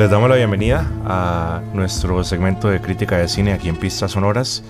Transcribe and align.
Les 0.00 0.08
damos 0.08 0.30
la 0.30 0.36
bienvenida 0.36 0.90
a 1.04 1.60
nuestro 1.74 2.24
segmento 2.24 2.70
de 2.70 2.80
crítica 2.80 3.18
de 3.18 3.28
cine 3.28 3.52
aquí 3.52 3.68
en 3.68 3.76
Pistas 3.76 4.12
Sonoras, 4.12 4.64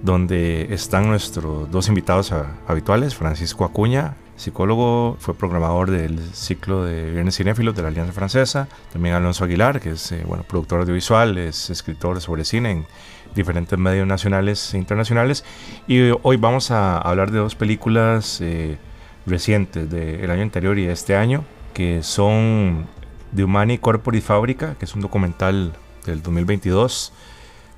donde 0.00 0.72
están 0.72 1.06
nuestros 1.06 1.70
dos 1.70 1.88
invitados 1.88 2.32
habituales, 2.66 3.14
Francisco 3.14 3.66
Acuña, 3.66 4.14
psicólogo, 4.36 5.18
fue 5.20 5.34
programador 5.34 5.90
del 5.90 6.18
ciclo 6.32 6.82
de 6.82 7.10
Viernes 7.10 7.36
Cinéfilos 7.36 7.76
de 7.76 7.82
la 7.82 7.88
Alianza 7.88 8.14
Francesa, 8.14 8.68
también 8.90 9.14
Alonso 9.14 9.44
Aguilar, 9.44 9.80
que 9.82 9.90
es 9.90 10.12
eh, 10.12 10.24
bueno, 10.26 10.44
productor 10.44 10.80
audiovisual, 10.80 11.36
es 11.36 11.68
escritor 11.68 12.18
sobre 12.22 12.46
cine 12.46 12.70
en 12.70 12.86
diferentes 13.34 13.78
medios 13.78 14.06
nacionales 14.06 14.72
e 14.72 14.78
internacionales, 14.78 15.44
y 15.88 16.10
hoy 16.22 16.38
vamos 16.38 16.70
a 16.70 16.96
hablar 16.96 17.32
de 17.32 17.38
dos 17.38 17.54
películas 17.54 18.40
eh, 18.40 18.78
recientes 19.26 19.90
del 19.90 20.30
año 20.30 20.40
anterior 20.40 20.78
y 20.78 20.86
de 20.86 20.94
este 20.94 21.16
año, 21.16 21.44
que 21.74 22.02
son 22.02 22.86
The 23.34 23.44
Humani 23.44 23.78
Corpore 23.78 24.20
Fábrica, 24.20 24.74
que 24.78 24.84
es 24.84 24.94
un 24.94 25.00
documental 25.00 25.72
del 26.06 26.22
2022, 26.22 27.12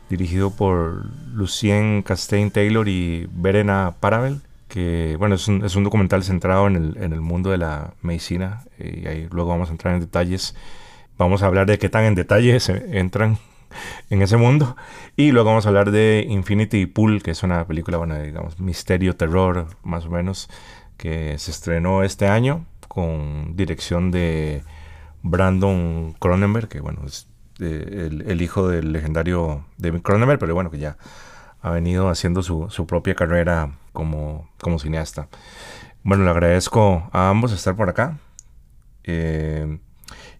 dirigido 0.08 0.50
por 0.50 1.06
Lucien 1.32 2.02
Castain 2.02 2.50
Taylor 2.50 2.88
y 2.88 3.28
Verena 3.32 3.94
Paravel, 4.00 4.42
que 4.68 5.16
bueno, 5.18 5.34
es 5.34 5.48
un, 5.48 5.64
es 5.64 5.76
un 5.76 5.84
documental 5.84 6.24
centrado 6.24 6.66
en 6.66 6.76
el, 6.76 6.96
en 6.98 7.12
el, 7.12 7.20
mundo 7.20 7.50
de 7.50 7.58
la 7.58 7.94
medicina, 8.02 8.64
y 8.78 9.06
ahí 9.06 9.28
luego 9.30 9.50
vamos 9.50 9.68
a 9.68 9.72
entrar 9.72 9.94
en 9.94 10.00
detalles. 10.00 10.54
Vamos 11.18 11.42
a 11.42 11.46
hablar 11.46 11.66
de 11.66 11.78
qué 11.78 11.88
tan 11.88 12.04
en 12.04 12.14
detalle 12.14 12.58
se 12.58 12.98
entran 12.98 13.38
en 14.10 14.22
ese 14.22 14.36
mundo. 14.36 14.76
Y 15.16 15.32
luego 15.32 15.50
vamos 15.50 15.66
a 15.66 15.68
hablar 15.68 15.90
de 15.90 16.26
Infinity 16.28 16.86
Pool, 16.86 17.22
que 17.22 17.32
es 17.32 17.42
una 17.42 17.66
película, 17.66 17.98
bueno, 17.98 18.20
digamos, 18.20 18.58
misterio, 18.60 19.16
terror, 19.16 19.66
más 19.82 20.06
o 20.06 20.10
menos, 20.10 20.48
que 20.96 21.38
se 21.38 21.50
estrenó 21.50 22.02
este 22.02 22.28
año 22.28 22.64
con 22.88 23.56
dirección 23.56 24.10
de 24.10 24.62
Brandon 25.22 26.14
Cronenberg, 26.18 26.68
que 26.68 26.80
bueno, 26.80 27.02
es 27.06 27.28
eh, 27.60 28.08
el, 28.26 28.42
hijo 28.42 28.68
del 28.68 28.92
legendario 28.92 29.64
David 29.78 30.02
Cronenberg, 30.02 30.38
pero 30.38 30.54
bueno, 30.54 30.70
que 30.70 30.78
ya 30.78 30.96
ha 31.60 31.70
venido 31.70 32.08
haciendo 32.08 32.42
su, 32.42 32.86
propia 32.86 33.14
carrera 33.14 33.72
como, 33.92 34.48
como 34.60 34.78
cineasta. 34.78 35.28
Bueno, 36.02 36.24
le 36.24 36.30
agradezco 36.30 37.08
a 37.12 37.28
ambos 37.28 37.52
estar 37.52 37.76
por 37.76 37.88
acá. 37.88 38.18
Eh, 39.04 39.78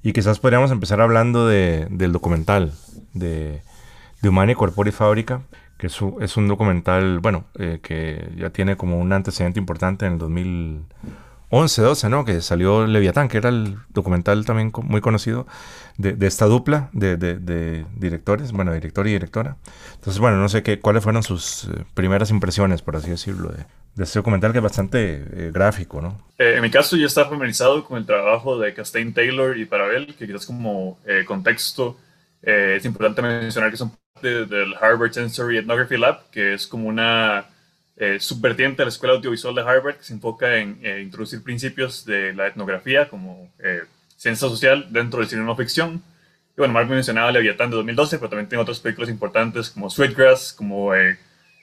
y 0.03 0.13
quizás 0.13 0.41
podríamos 0.41 0.73
empezar 0.73 1.01
hablando 1.01 1.47
del 1.47 2.13
documental 2.13 2.73
de, 3.15 3.63
de 4.21 4.29
Humani 4.29 4.55
Corpore 4.55 4.91
Fábrica, 4.91 5.43
que 5.79 5.87
es, 5.87 5.99
es, 6.21 6.37
un 6.37 6.49
documental, 6.49 7.21
bueno, 7.21 7.45
eh, 7.59 7.79
que 7.83 8.33
ya 8.37 8.51
tiene 8.51 8.77
como 8.77 8.99
un 8.99 9.13
antecedente 9.13 9.61
importante 9.61 10.07
en 10.07 10.15
el 10.15 10.19
2000. 10.19 10.85
11, 11.55 11.83
12, 11.83 12.09
¿no? 12.09 12.25
Que 12.25 12.41
salió 12.41 12.87
Leviatán, 12.87 13.29
que 13.29 13.37
era 13.37 13.51
el 13.51 13.77
documental 13.91 14.47
también 14.47 14.73
muy 14.85 15.03
conocido 15.03 15.47
de, 15.99 16.17
esta 16.27 16.47
dupla 16.47 16.89
de, 16.95 17.85
directores, 17.95 18.53
bueno, 18.53 18.73
director 18.73 19.07
y 19.07 19.13
directora. 19.13 19.59
Entonces, 19.97 20.19
bueno, 20.19 20.39
no 20.39 20.49
sé 20.49 20.63
qué, 20.63 20.81
cuáles 20.81 21.05
fueron 21.05 21.23
sus 21.23 21.65
eh, 21.65 21.85
primeras 21.93 22.31
impresiones, 22.31 22.81
por 22.81 22.97
así 22.97 23.11
decirlo, 23.11 23.51
de, 23.51 23.67
este 24.03 24.19
documental 24.19 24.53
que 24.53 24.59
es 24.59 24.65
bastante 24.65 25.27
eh, 25.31 25.51
gráfico, 25.53 26.01
¿no? 26.01 26.19
Eh, 26.39 26.55
en 26.57 26.63
mi 26.63 26.71
caso, 26.71 26.97
yo 26.97 27.07
estaba 27.07 27.29
familiarizado 27.29 27.85
con 27.85 27.99
el 27.99 28.07
trabajo 28.07 28.59
de 28.59 28.73
Castain 28.73 29.13
Taylor 29.13 29.59
y 29.59 29.67
Parabel, 29.67 30.15
que 30.19 30.27
quizás 30.27 30.47
como 30.47 30.99
contexto 31.27 31.99
es 32.41 32.85
importante 32.87 33.21
mencionar 33.21 33.71
que 33.71 33.77
son 33.77 33.93
parte 34.15 34.47
del 34.47 34.75
Harvard 34.81 35.13
Sensory 35.13 35.59
Ethnography 35.59 35.99
Lab, 35.99 36.31
que 36.31 36.55
es 36.55 36.67
como 36.67 36.89
una 36.89 37.45
eh, 38.03 38.19
subvertiente 38.19 38.79
de 38.79 38.87
la 38.87 38.89
Escuela 38.89 39.15
Audiovisual 39.15 39.55
de 39.55 39.61
Harvard, 39.61 39.99
que 39.99 40.03
se 40.03 40.13
enfoca 40.13 40.57
en 40.57 40.77
eh, 40.83 41.01
introducir 41.03 41.41
principios 41.41 42.05
de 42.05 42.33
la 42.35 42.49
etnografía 42.49 43.09
como 43.09 43.49
eh, 43.61 43.83
ciencia 44.17 44.49
social 44.49 44.89
dentro 44.91 45.21
del 45.21 45.29
cine 45.29 45.43
no 45.43 45.55
ficción. 45.55 46.03
Y 46.51 46.55
bueno, 46.57 46.75
Mark 46.75 46.89
mencionaba 46.89 47.31
Leviatán 47.31 47.71
de 47.71 47.77
2012, 47.77 48.19
pero 48.19 48.29
también 48.29 48.49
tiene 48.49 48.61
otras 48.61 48.81
películas 48.81 49.09
importantes 49.09 49.71
como 49.71 49.89
Sweetgrass, 49.89 50.53
como 50.53 50.93
eh, 50.97 51.17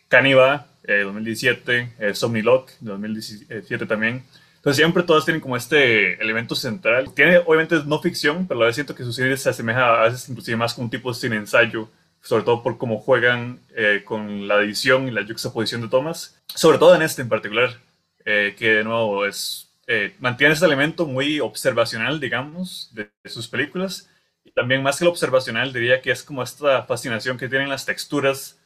Caniva 0.07 0.67
de 0.81 1.03
2017, 1.03 2.13
Somni 2.13 2.41
Lock 2.41 2.72
de 2.79 2.91
2017 2.91 3.85
también. 3.85 4.23
Entonces 4.55 4.78
siempre 4.78 5.03
todas 5.03 5.25
tienen 5.25 5.41
como 5.41 5.57
este 5.57 6.13
elemento 6.22 6.55
central. 6.55 7.13
Tiene 7.13 7.39
obviamente 7.39 7.81
no 7.85 7.99
ficción, 7.99 8.47
pero 8.47 8.61
a 8.61 8.67
veces 8.67 8.75
siento 8.75 8.95
que 8.95 9.03
su 9.03 9.11
cine 9.11 9.35
se 9.35 9.49
asemeja 9.49 10.03
a 10.03 10.03
veces 10.05 10.29
inclusive 10.29 10.55
más 10.55 10.73
como 10.73 10.85
un 10.85 10.89
tipo 10.89 11.11
de 11.11 11.19
cine 11.19 11.35
ensayo 11.35 11.89
sobre 12.22 12.44
todo 12.44 12.63
por 12.63 12.78
cómo 12.78 13.00
juegan 13.00 13.59
eh, 13.75 14.03
con 14.06 14.47
la 14.47 14.62
edición 14.62 15.07
y 15.07 15.12
la 15.12 15.25
juxtaposición 15.25 15.81
de 15.81 15.88
tomas, 15.88 16.41
sobre 16.53 16.78
todo 16.78 16.96
en 16.96 17.02
este 17.02 17.22
en 17.22 17.30
particular, 17.30 17.80
eh, 18.25 18.56
que 18.57 18.74
de 18.75 18.84
nuevo 18.84 19.25
es, 19.25 19.72
eh, 19.88 20.16
mantiene 20.19 20.53
ese 20.53 20.66
elemento 20.66 21.06
muy 21.06 21.40
observacional, 21.40 22.19
digamos, 22.19 22.94
de, 22.94 23.09
sus 23.25 23.47
películas, 23.47 24.09
y 24.44 24.52
también 24.52 24.84
más 24.84 25.00
que 25.00 25.06
lo 25.06 25.12
observacional, 25.12 25.74
diría 25.74 26.02
que 26.02 26.12
es 26.12 26.24
como 26.24 26.44
esta 26.44 26.84
fascinación 26.84 27.38
que 27.38 27.50
tienen 27.50 27.69
las 27.69 27.85
texturas, 27.85 28.59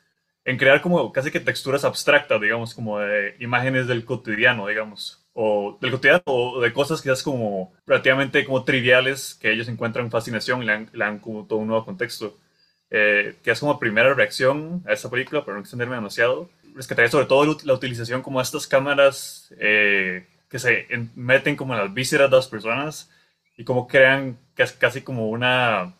en 0.46 0.58
crear 0.58 0.82
como 0.82 1.12
casi 1.14 1.32
que 1.32 1.40
texturas 1.40 1.86
abstractas, 1.86 2.42
digamos, 2.42 2.74
como 2.74 3.00
de 3.00 3.36
imágenes 3.40 3.88
del 3.88 4.04
cotidiano, 4.04 4.68
digamos, 4.68 5.26
o 5.34 5.78
del 5.80 5.92
cotidiano, 5.92 6.22
o 6.26 6.60
de 6.60 6.74
cosas 6.74 7.02
quizás 7.02 7.24
como 7.24 7.74
relativamente 7.86 8.44
como 8.46 8.66
triviales 8.66 9.36
que 9.36 9.52
ellos 9.52 9.70
encuentran 9.70 10.12
fascinación 10.12 10.62
y 10.64 10.66
le 10.66 10.80
le 10.92 11.06
dan 11.06 11.20
como 11.20 11.46
todo 11.46 11.60
un 11.60 11.68
nuevo 11.68 11.86
contexto. 11.86 12.38
Eh, 12.96 13.38
que 13.44 13.50
es 13.50 13.60
como 13.60 13.80
primera 13.80 14.14
reacción 14.14 14.84
a 14.88 14.94
esta 14.94 15.10
película, 15.10 15.44
para 15.44 15.56
no 15.56 15.62
extenderme 15.62 15.96
demasiado, 15.96 16.48
rescataría 16.76 17.10
sobre 17.10 17.26
todo 17.26 17.58
la 17.64 17.74
utilización 17.74 18.22
como 18.22 18.40
estas 18.40 18.68
cámaras 18.68 19.52
eh, 19.58 20.28
que 20.48 20.60
se 20.60 20.88
meten 21.16 21.56
como 21.56 21.74
en 21.74 21.80
las 21.80 21.92
vísceras 21.92 22.30
de 22.30 22.36
las 22.36 22.48
personas 22.48 23.10
y 23.58 23.64
como 23.64 23.88
crean 23.88 24.38
casi 24.78 25.02
como 25.02 25.30
una 25.30 25.96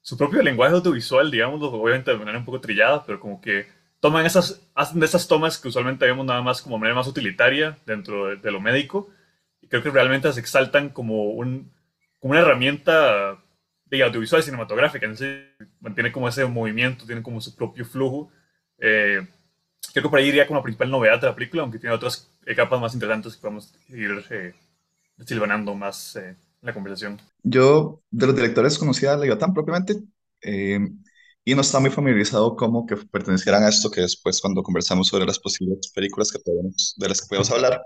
su 0.00 0.18
propio 0.18 0.42
lenguaje 0.42 0.74
audiovisual, 0.74 1.30
digamos, 1.30 1.62
obviamente 1.62 2.10
de 2.10 2.18
manera 2.18 2.38
un 2.38 2.44
poco 2.44 2.60
trillada, 2.60 3.04
pero 3.06 3.20
como 3.20 3.40
que 3.40 3.68
toman 4.00 4.26
esas, 4.26 4.68
hacen 4.74 4.98
de 4.98 5.06
esas 5.06 5.28
tomas 5.28 5.58
que 5.58 5.68
usualmente 5.68 6.06
vemos 6.06 6.26
nada 6.26 6.42
más 6.42 6.60
como 6.60 6.76
manera 6.76 6.96
más 6.96 7.06
utilitaria 7.06 7.78
dentro 7.86 8.26
de, 8.26 8.36
de 8.36 8.50
lo 8.50 8.60
médico, 8.60 9.08
y 9.60 9.68
creo 9.68 9.80
que 9.80 9.90
realmente 9.90 10.32
se 10.32 10.40
exaltan 10.40 10.88
como, 10.88 11.30
un, 11.30 11.70
como 12.18 12.32
una 12.32 12.40
herramienta 12.40 13.38
de 13.98 14.04
audiovisual 14.04 14.42
cinematográfica, 14.42 15.06
entonces 15.06 15.44
mantiene 15.80 16.12
como 16.12 16.28
ese 16.28 16.44
movimiento, 16.46 17.04
tiene 17.04 17.22
como 17.22 17.40
su 17.40 17.54
propio 17.54 17.84
flujo. 17.84 18.30
Eh, 18.78 19.20
creo 19.92 20.04
que 20.04 20.08
por 20.08 20.18
ahí 20.18 20.28
iría 20.28 20.46
como 20.46 20.60
la 20.60 20.62
principal 20.62 20.90
novedad 20.90 21.20
de 21.20 21.26
la 21.26 21.34
película, 21.34 21.62
aunque 21.62 21.78
tiene 21.78 21.94
otras 21.94 22.30
capas 22.56 22.80
más 22.80 22.94
interesantes 22.94 23.34
que 23.34 23.42
podemos 23.42 23.74
ir 23.88 24.24
eh, 24.30 24.54
silvanando 25.24 25.74
más 25.74 26.16
eh, 26.16 26.28
en 26.30 26.36
la 26.60 26.72
conversación. 26.72 27.20
Yo 27.42 28.00
de 28.10 28.26
los 28.26 28.36
directores 28.36 28.78
conocía 28.78 29.12
a 29.12 29.16
Leviatán 29.16 29.52
propiamente 29.52 29.96
eh, 30.40 30.80
y 31.44 31.54
no 31.54 31.60
estaba 31.60 31.82
muy 31.82 31.90
familiarizado 31.90 32.56
como 32.56 32.86
que 32.86 32.96
pertenecieran 32.96 33.64
a 33.64 33.68
esto 33.68 33.90
que 33.90 34.00
después 34.00 34.40
cuando 34.40 34.62
conversamos 34.62 35.08
sobre 35.08 35.26
las 35.26 35.38
posibles 35.38 35.90
películas 35.94 36.32
que 36.32 36.38
podemos, 36.38 36.94
de 36.96 37.08
las 37.08 37.20
que 37.20 37.28
podemos 37.28 37.50
hablar, 37.50 37.82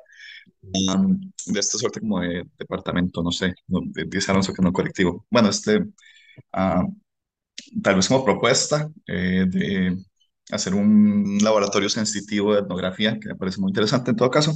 de 1.46 1.60
esta 1.60 1.78
suerte 1.78 2.00
como 2.00 2.20
de 2.20 2.44
departamento, 2.58 3.22
no 3.22 3.30
sé, 3.32 3.54
dice 4.08 4.30
Alonso 4.30 4.52
que 4.52 4.62
no 4.62 4.72
colectivo. 4.72 5.26
Bueno, 5.30 5.48
este, 5.50 5.84
ah, 6.52 6.84
tal 7.82 7.96
vez 7.96 8.08
como 8.08 8.24
propuesta 8.24 8.88
eh, 9.06 9.44
de 9.48 9.96
hacer 10.50 10.74
un 10.74 11.38
laboratorio 11.42 11.88
sensitivo 11.88 12.54
de 12.54 12.60
etnografía, 12.60 13.18
que 13.20 13.28
me 13.28 13.36
parece 13.36 13.60
muy 13.60 13.70
interesante 13.70 14.10
en 14.10 14.16
todo 14.16 14.30
caso. 14.30 14.52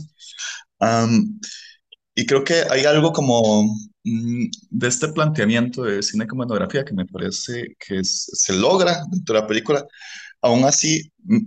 y 2.14 2.26
creo 2.26 2.44
que 2.44 2.64
hay 2.70 2.84
algo 2.84 3.12
como 3.12 3.64
mm, 4.04 4.46
de 4.70 4.88
este 4.88 5.08
planteamiento 5.08 5.82
de 5.84 6.02
cine 6.02 6.26
como 6.26 6.44
etnografía 6.44 6.84
que 6.84 6.94
me 6.94 7.06
parece 7.06 7.76
que 7.78 8.00
se 8.04 8.52
logra 8.54 9.04
dentro 9.10 9.34
de 9.34 9.40
la 9.42 9.46
película. 9.46 9.86
Aún 10.42 10.64
así, 10.64 11.10
mm, 11.24 11.38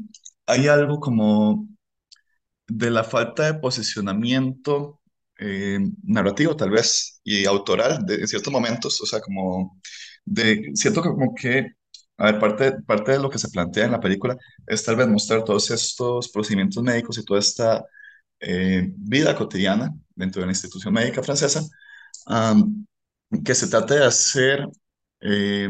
hay 0.48 0.68
algo 0.68 1.00
como 1.00 1.68
de 2.68 2.90
la 2.92 3.04
falta 3.04 3.46
de 3.46 3.60
posicionamiento 3.60 5.02
eh, 5.40 5.80
narrativo, 6.04 6.56
tal 6.56 6.72
vez, 6.72 7.22
y 7.24 7.46
autoral 7.46 8.06
de, 8.06 8.16
en 8.16 8.28
ciertos 8.28 8.54
momentos, 8.54 9.02
o 9.02 9.06
sea, 9.06 9.22
como 9.22 9.80
de, 10.26 10.72
siento 10.76 11.02
que 11.02 11.10
como 11.10 11.34
que, 11.36 11.68
a 12.18 12.26
ver, 12.32 12.40
parte, 12.40 12.74
parte 12.84 13.12
de 13.14 13.20
lo 13.20 13.30
que 13.30 13.40
se 13.40 13.50
plantea 13.50 13.86
en 13.86 13.92
la 13.92 14.00
película 14.00 14.38
es 14.68 14.84
tal 14.84 14.96
vez 14.96 15.08
mostrar 15.08 15.44
todos 15.44 15.70
estos 15.72 16.30
procedimientos 16.32 16.82
médicos 16.84 17.18
y 17.18 17.26
toda 17.26 17.40
esta 17.40 17.84
eh, 18.40 18.92
vida 18.96 19.36
cotidiana 19.36 19.94
dentro 20.16 20.42
de 20.42 20.48
la 20.48 20.54
institución 20.54 20.94
médica 20.94 21.24
francesa, 21.24 21.62
que 23.44 23.56
se 23.56 23.68
trata 23.68 23.96
de 23.96 24.06
hacer 24.06 24.68
eh, 25.22 25.70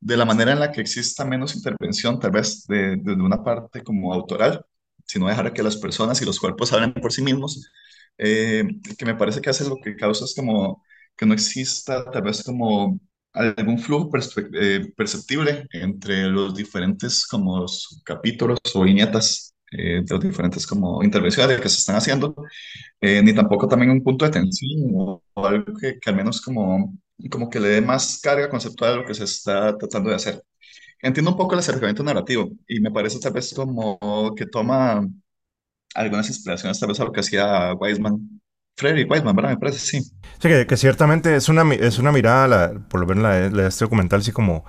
de 0.00 0.16
la 0.16 0.24
manera 0.24 0.52
en 0.52 0.60
la 0.60 0.72
que 0.72 0.80
exista 0.80 1.24
menos 1.24 1.54
intervención, 1.56 2.20
tal 2.20 2.30
vez 2.30 2.64
desde 2.66 2.96
de 2.96 3.12
una 3.14 3.42
parte 3.42 3.82
como 3.82 4.12
autoral, 4.12 4.64
sino 5.06 5.28
dejar 5.28 5.52
que 5.52 5.62
las 5.62 5.76
personas 5.76 6.20
y 6.22 6.24
los 6.24 6.40
cuerpos 6.40 6.72
hablen 6.72 6.92
por 6.94 7.12
sí 7.12 7.22
mismos, 7.22 7.70
eh, 8.18 8.64
que 8.98 9.04
me 9.04 9.14
parece 9.14 9.40
que 9.40 9.50
hace 9.50 9.68
lo 9.68 9.76
que 9.82 9.96
causa 9.96 10.24
es 10.24 10.34
como 10.34 10.82
que 11.16 11.26
no 11.26 11.34
exista 11.34 12.10
tal 12.10 12.22
vez 12.22 12.42
como 12.42 12.98
algún 13.32 13.78
flujo 13.78 14.10
eh, 14.54 14.92
perceptible 14.96 15.66
entre 15.72 16.24
los 16.24 16.54
diferentes 16.54 17.26
como 17.26 17.66
capítulos 18.04 18.58
o 18.74 18.82
viñetas 18.82 19.54
eh, 19.72 20.02
de 20.04 20.14
las 20.14 20.24
diferentes 20.24 20.66
como 20.66 21.02
intervenciones 21.02 21.60
que 21.60 21.68
se 21.68 21.78
están 21.78 21.96
haciendo, 21.96 22.34
ni 23.00 23.34
tampoco 23.34 23.68
también 23.68 23.90
un 23.90 24.02
punto 24.02 24.24
de 24.24 24.30
tensión 24.32 24.90
o, 24.94 25.22
algo 25.36 25.74
que, 25.78 25.98
que, 26.00 26.10
al 26.10 26.16
menos 26.16 26.40
como 26.40 26.94
como 27.30 27.48
que 27.50 27.60
le 27.60 27.68
dé 27.68 27.80
más 27.80 28.20
carga 28.22 28.48
conceptual 28.48 28.92
a 28.92 28.96
lo 28.96 29.06
que 29.06 29.14
se 29.14 29.24
está 29.24 29.76
tratando 29.78 30.10
de 30.10 30.16
hacer. 30.16 30.42
Entiendo 31.06 31.30
un 31.30 31.36
poco 31.36 31.54
el 31.54 31.60
acercamiento 31.60 32.02
narrativo 32.02 32.50
y 32.66 32.80
me 32.80 32.90
parece 32.90 33.20
tal 33.20 33.32
vez 33.32 33.54
como 33.54 33.96
que 34.36 34.44
toma 34.44 35.06
algunas 35.94 36.28
inspiraciones 36.28 36.80
tal 36.80 36.88
vez 36.88 36.98
a 36.98 37.04
lo 37.04 37.12
que 37.12 37.20
hacía 37.20 37.74
Weisman. 37.74 38.40
Frederick 38.76 39.08
Weisman, 39.08 39.36
¿verdad? 39.36 39.50
Me 39.50 39.56
parece, 39.56 39.78
sí. 39.78 40.02
Sí, 40.02 40.48
que, 40.66 40.76
ciertamente 40.76 41.36
es 41.36 41.48
una, 41.48 41.62
es 41.74 42.00
una 42.00 42.10
mirada, 42.10 42.72
por 42.88 43.00
lo 43.00 43.06
menos 43.06 43.22
la, 43.22 43.48
de 43.48 43.68
este 43.68 43.84
documental, 43.84 44.24
sí 44.24 44.32
como, 44.32 44.64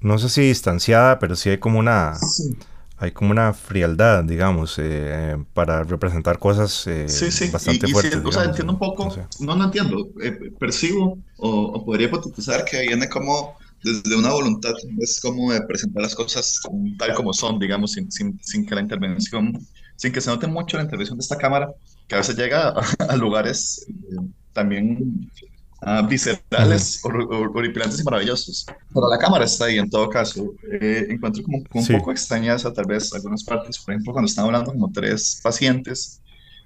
no 0.00 0.18
sé 0.18 0.28
si 0.28 0.42
distanciada, 0.42 1.18
pero 1.18 1.34
sí 1.34 1.48
hay 1.48 1.58
como 1.58 1.78
una... 1.78 2.12
Hay 3.02 3.12
como 3.12 3.30
una 3.30 3.54
frialdad, 3.54 4.24
digamos, 4.24 4.74
eh, 4.78 5.42
para 5.54 5.84
representar 5.84 6.38
cosas 6.38 6.86
eh, 6.86 7.08
sí, 7.08 7.32
sí. 7.32 7.48
bastante 7.48 7.88
y, 7.88 7.92
fuertes. 7.92 8.20
o 8.22 8.30
sea, 8.30 8.44
entiendo 8.44 8.74
un 8.74 8.78
poco, 8.78 9.10
no, 9.38 9.56
no, 9.56 9.64
entiendo, 9.64 10.10
eh, 10.22 10.52
percibo 10.58 11.16
o, 11.38 11.48
o, 11.48 11.82
podría 11.82 12.08
hipotetizar 12.08 12.62
que 12.66 12.82
viene 12.82 13.08
como 13.08 13.56
desde 13.82 14.16
una 14.16 14.30
voluntad, 14.30 14.72
es 14.98 15.20
como 15.20 15.52
de 15.52 15.62
presentar 15.62 16.02
las 16.02 16.14
cosas 16.14 16.60
tal 16.98 17.14
como 17.14 17.32
son, 17.32 17.58
digamos, 17.58 17.92
sin, 17.92 18.10
sin, 18.10 18.38
sin 18.42 18.66
que 18.66 18.74
la 18.74 18.82
intervención 18.82 19.58
sin 20.00 20.12
que 20.12 20.22
se 20.22 20.30
note 20.30 20.46
mucho 20.46 20.78
la 20.78 20.84
intervención 20.84 21.18
de 21.18 21.22
esta 21.22 21.36
cámara, 21.36 21.70
que 22.08 22.14
a 22.14 22.18
veces 22.18 22.34
llega 22.34 22.70
a, 22.98 23.16
lugares 23.16 23.84
eh, 23.86 24.16
también 24.54 25.30
uh, 25.82 26.06
viscerales, 26.08 27.02
horripilantes 27.04 28.00
y 28.00 28.04
maravillosos. 28.04 28.64
Pero 28.94 29.10
la 29.10 29.18
cámara 29.18 29.44
está 29.44 29.66
ahí 29.66 29.78
en 29.78 29.90
todo 29.90 30.08
caso. 30.08 30.54
Eh, 30.72 31.06
encuentro 31.10 31.42
como, 31.42 31.58
un 31.58 31.86
poco 31.86 32.12
extrañeza 32.12 32.72
tal 32.72 32.86
vez 32.86 33.12
algunas 33.12 33.44
partes, 33.44 33.78
por 33.78 33.92
ejemplo, 33.92 34.14
cuando 34.14 34.30
están 34.30 34.46
hablando 34.46 34.72
como 34.72 34.90
tres 34.90 35.38
pacientes 35.42 36.22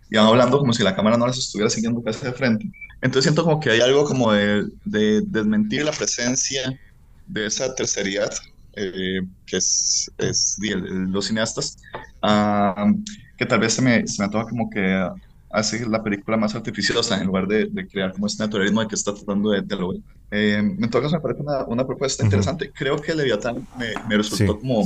y 0.08 0.16
van 0.16 0.26
hablando 0.26 0.56
como 0.56 0.72
si 0.72 0.84
la 0.84 0.94
cámara 0.94 1.16
no 1.16 1.26
las 1.26 1.37
estuviera 1.37 1.69
siguiendo 1.69 2.05
casi 2.05 2.25
de 2.25 2.32
frente. 2.34 2.70
Entonces 3.02 3.25
siento 3.25 3.43
como 3.43 3.58
que 3.58 3.70
hay 3.70 3.81
algo 3.81 4.05
como 4.05 4.32
de, 4.32 4.64
de 4.84 5.22
desmentir 5.22 5.84
la 5.84 5.90
presencia 5.90 6.78
de 7.26 7.47
esa 7.47 7.75
terceridad 7.75 8.31
eh, 8.76 9.21
que 9.47 9.56
es, 9.56 10.11
es 10.19 10.59
los 10.59 11.26
cineastas, 11.26 11.76
uh, 12.23 12.93
que 13.37 13.47
tal 13.47 13.61
vez 13.61 13.75
se 13.75 13.82
me, 13.82 14.06
se 14.06 14.21
me 14.21 14.26
antoja 14.26 14.49
como 14.49 14.69
que 14.69 15.09
hace 15.50 15.87
la 15.87 16.03
película 16.03 16.37
más 16.37 16.55
artificiosa 16.55 17.17
en 17.19 17.26
lugar 17.29 17.47
de, 17.47 17.67
de 17.67 17.87
crear 17.87 18.12
como 18.12 18.26
este 18.26 18.43
naturalismo 18.43 18.81
de 18.81 18.88
que 18.88 18.97
está 18.97 19.15
tratando 19.15 19.50
de, 19.50 19.62
de 19.62 19.76
lograr. 19.76 20.03
Eh, 20.32 20.56
en 20.56 20.91
todo 20.91 21.03
caso, 21.03 21.15
me 21.15 21.21
parece 21.21 21.43
una, 21.43 21.65
una 21.67 21.87
propuesta 21.87 22.25
interesante. 22.25 22.73
Creo 22.75 22.97
que 22.97 23.15
Leviatán 23.15 23.67
me, 23.79 23.94
me 24.09 24.17
resultó 24.17 24.59
como 24.59 24.82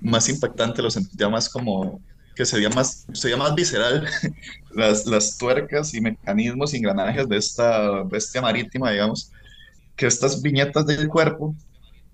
más 0.00 0.28
impactante, 0.28 0.82
lo 0.82 0.90
sentía 0.90 1.28
más 1.28 1.48
como 1.48 2.00
que 2.34 2.44
se 2.44 2.56
veía 2.56 2.70
más, 2.70 3.06
se 3.12 3.28
veía 3.28 3.36
más 3.36 3.54
visceral 3.54 4.08
las, 4.74 5.06
las 5.06 5.38
tuercas 5.38 5.94
y 5.94 6.00
mecanismos 6.00 6.74
y 6.74 6.78
engranajes 6.78 7.28
de 7.28 7.36
esta 7.36 8.02
bestia 8.02 8.42
marítima, 8.42 8.90
digamos, 8.90 9.30
que 9.96 10.06
estas 10.06 10.42
viñetas 10.42 10.86
del 10.86 11.08
cuerpo, 11.08 11.54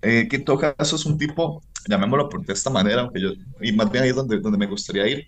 eh, 0.01 0.27
que 0.29 0.37
en 0.37 0.45
todo 0.45 0.59
caso 0.59 0.95
es 0.95 1.05
un 1.05 1.17
tipo, 1.17 1.61
llamémoslo 1.87 2.29
por 2.29 2.45
de 2.45 2.53
esta 2.53 2.69
manera, 2.69 3.01
aunque 3.01 3.21
yo, 3.21 3.29
y 3.61 3.71
más 3.73 3.91
bien 3.91 4.03
ahí 4.03 4.09
es 4.09 4.15
donde, 4.15 4.39
donde 4.39 4.57
me 4.57 4.67
gustaría 4.67 5.07
ir, 5.07 5.27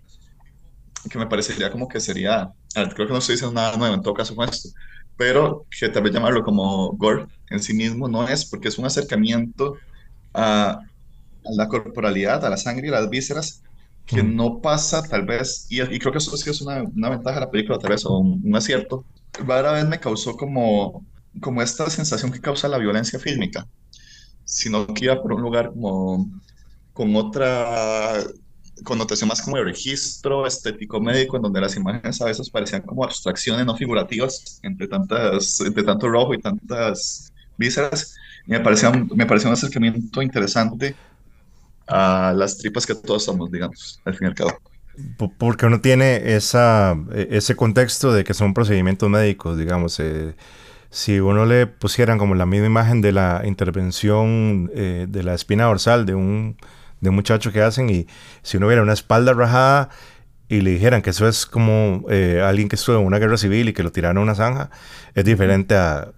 que 1.10 1.18
me 1.18 1.28
parecería 1.28 1.72
como 1.72 1.88
que 1.88 2.00
sería, 2.00 2.52
creo 2.74 3.08
que 3.08 3.14
no 3.14 3.18
estoy 3.18 3.36
diciendo 3.36 3.54
nada 3.54 3.76
nuevo 3.78 3.96
en 3.96 4.02
todo 4.02 4.14
caso 4.14 4.36
con 4.36 4.48
esto, 4.48 4.70
pero 5.18 5.66
que 5.78 5.90
tal 5.90 6.04
vez 6.04 6.14
llamarlo 6.14 6.44
como 6.44 6.92
gore 6.94 7.26
en 7.50 7.60
sí 7.60 7.74
mismo 7.74 8.08
no 8.08 8.28
es, 8.28 8.46
porque 8.46 8.68
es 8.68 8.78
un 8.78 8.86
acercamiento 8.86 9.78
a, 10.34 10.72
a 10.72 11.52
la 11.56 11.68
corporalidad, 11.68 12.46
a 12.46 12.50
la 12.50 12.58
sangre 12.58 12.88
y 12.88 12.92
las 12.92 13.10
vísceras, 13.10 13.62
que 14.06 14.24
no 14.24 14.62
pasa 14.62 15.04
tal 15.04 15.26
vez, 15.26 15.68
y, 15.70 15.82
y, 15.82 16.00
creo 16.00 16.12
que 16.12 16.18
eso 16.18 16.36
sí 16.36 16.50
es 16.50 16.62
una, 16.62 16.84
una, 16.84 17.10
ventaja 17.10 17.36
de 17.36 17.46
la 17.46 17.52
película, 17.52 17.78
tal 17.78 17.92
vez, 17.92 18.06
o 18.06 18.18
un, 18.18 18.42
un 18.44 18.56
acierto, 18.56 19.06
rara 19.46 19.72
vez 19.72 19.88
me 19.88 20.00
causó 20.00 20.36
como, 20.36 21.06
como 21.40 21.62
esta 21.62 21.90
sensación 21.90 22.32
que 22.32 22.42
causa 22.42 22.68
la 22.68 22.78
violencia 22.78 23.20
fílmica, 23.20 23.68
sino 24.44 24.88
que 24.88 25.06
iba 25.06 25.22
por 25.22 25.34
un 25.34 25.42
lugar 25.42 25.70
como 25.70 26.30
con 26.94 27.16
otra 27.16 28.24
connotación 28.84 29.30
más 29.30 29.42
como 29.42 29.58
de 29.58 29.64
registro 29.64 30.46
estético 30.46 31.00
médico, 31.00 31.38
en 31.38 31.44
donde 31.44 31.62
las 31.62 31.76
imágenes 31.76 32.22
a 32.22 32.26
veces 32.26 32.50
parecían 32.50 32.82
como 32.82 33.04
abstracciones 33.04 33.66
no 33.66 33.76
figurativas 33.76 34.60
entre, 34.64 34.88
tantas, 34.88 35.60
entre 35.62 35.84
tanto 35.84 36.10
rojo 36.10 36.34
y 36.34 36.40
tantas 36.40 37.32
vísceras. 37.58 38.16
Y 38.48 38.52
me 38.52 38.60
parecía, 38.60 38.92
me 38.92 39.26
parecía 39.26 39.50
un 39.50 39.54
acercamiento 39.54 40.22
interesante 40.22 40.96
a 41.88 42.34
las 42.36 42.58
tripas 42.58 42.86
que 42.86 42.96
todos 42.96 43.24
somos, 43.24 43.52
digamos, 43.52 44.02
al 44.06 44.16
fin 44.16 44.28
y 44.28 44.30
al 44.30 44.36
cabo. 44.36 44.58
Porque 45.38 45.66
uno 45.66 45.80
tiene 45.80 46.36
esa, 46.36 46.96
e, 47.14 47.28
ese 47.32 47.56
contexto 47.56 48.14
de 48.14 48.24
que 48.24 48.34
son 48.34 48.54
procedimientos 48.54 49.10
médicos, 49.10 49.58
digamos. 49.58 50.00
Eh, 50.00 50.36
si 50.92 51.20
uno 51.20 51.46
le 51.46 51.66
pusieran 51.66 52.20
como 52.20 52.36
la 52.36 52.46
misma 52.46 52.68
imagen 52.68 53.02
de 53.02 53.14
la 53.14 53.42
intervención 53.46 54.70
eh, 54.76 55.08
de 55.10 55.24
la 55.24 55.34
espina 55.34 55.64
dorsal 55.64 56.06
de 56.06 56.14
un 56.14 56.58
de 57.00 57.10
un 57.10 57.16
muchacho 57.16 57.52
que 57.52 57.62
hacen 57.62 57.90
y 57.90 58.06
si 58.44 58.58
uno 58.58 58.68
viera 58.68 58.84
una 58.84 58.94
espalda 58.94 59.34
rajada 59.34 59.90
y 60.48 60.62
le 60.62 60.72
dijeran 60.72 61.02
que 61.02 61.10
eso 61.10 61.28
es 61.28 61.46
como 61.46 62.06
eh, 62.10 62.44
alguien 62.46 62.70
que 62.70 62.76
estuvo 62.76 63.00
en 63.00 63.06
una 63.06 63.18
guerra 63.18 63.38
civil 63.38 63.70
y 63.70 63.74
que 63.74 63.84
lo 63.84 63.92
tiraron 63.92 64.18
a 64.20 64.22
una 64.22 64.36
zanja, 64.36 64.70
es 65.16 65.26
diferente 65.26 65.76
a 65.76 66.12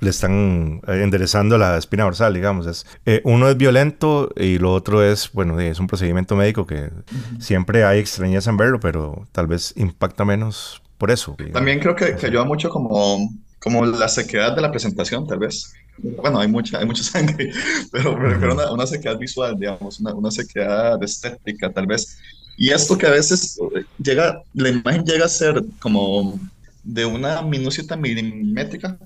le 0.00 0.10
están 0.10 0.80
eh, 0.86 1.02
enderezando 1.02 1.58
la 1.58 1.76
espina 1.76 2.04
dorsal, 2.04 2.34
digamos. 2.34 2.66
Es, 2.66 2.86
eh, 3.06 3.20
uno 3.24 3.48
es 3.48 3.56
violento 3.56 4.30
y 4.36 4.58
lo 4.58 4.72
otro 4.72 5.02
es, 5.02 5.30
bueno, 5.32 5.60
es 5.60 5.78
un 5.78 5.86
procedimiento 5.86 6.36
médico 6.36 6.66
que 6.66 6.90
siempre 7.38 7.84
hay 7.84 7.98
extrañeza 7.98 8.50
en 8.50 8.56
verlo, 8.56 8.80
pero 8.80 9.26
tal 9.32 9.46
vez 9.46 9.74
impacta 9.76 10.24
menos 10.24 10.82
por 10.98 11.10
eso. 11.10 11.36
También 11.52 11.80
creo 11.80 11.94
que, 11.94 12.16
que 12.16 12.26
ayuda 12.26 12.44
mucho 12.44 12.70
como, 12.70 13.28
como 13.60 13.84
la 13.84 14.08
sequedad 14.08 14.56
de 14.56 14.62
la 14.62 14.70
presentación, 14.70 15.26
tal 15.26 15.38
vez 15.38 15.72
bueno, 16.02 16.40
hay 16.40 16.48
mucha, 16.48 16.78
hay 16.78 16.86
mucha 16.86 17.02
sangre, 17.04 17.52
pero 17.92 18.16
prefiero 18.16 18.54
una, 18.54 18.72
una, 18.72 18.86
sequedad 18.86 19.18
visual, 19.18 19.58
digamos, 19.58 20.00
una, 20.00 20.14
una 20.14 20.30
sequedad 20.30 21.02
estética, 21.02 21.72
tal 21.72 21.86
vez. 21.86 22.18
Y 22.56 22.70
esto 22.70 22.98
que 22.98 23.06
a 23.06 23.10
veces 23.10 23.58
llega, 24.02 24.42
la 24.54 24.68
imagen 24.68 25.04
llega 25.04 25.24
a 25.24 25.28
ser 25.28 25.62
como 25.80 26.38
de 26.82 27.06
una 27.06 27.42
minucia 27.42 27.86
tan 27.86 28.00
milimétrica 28.00 28.98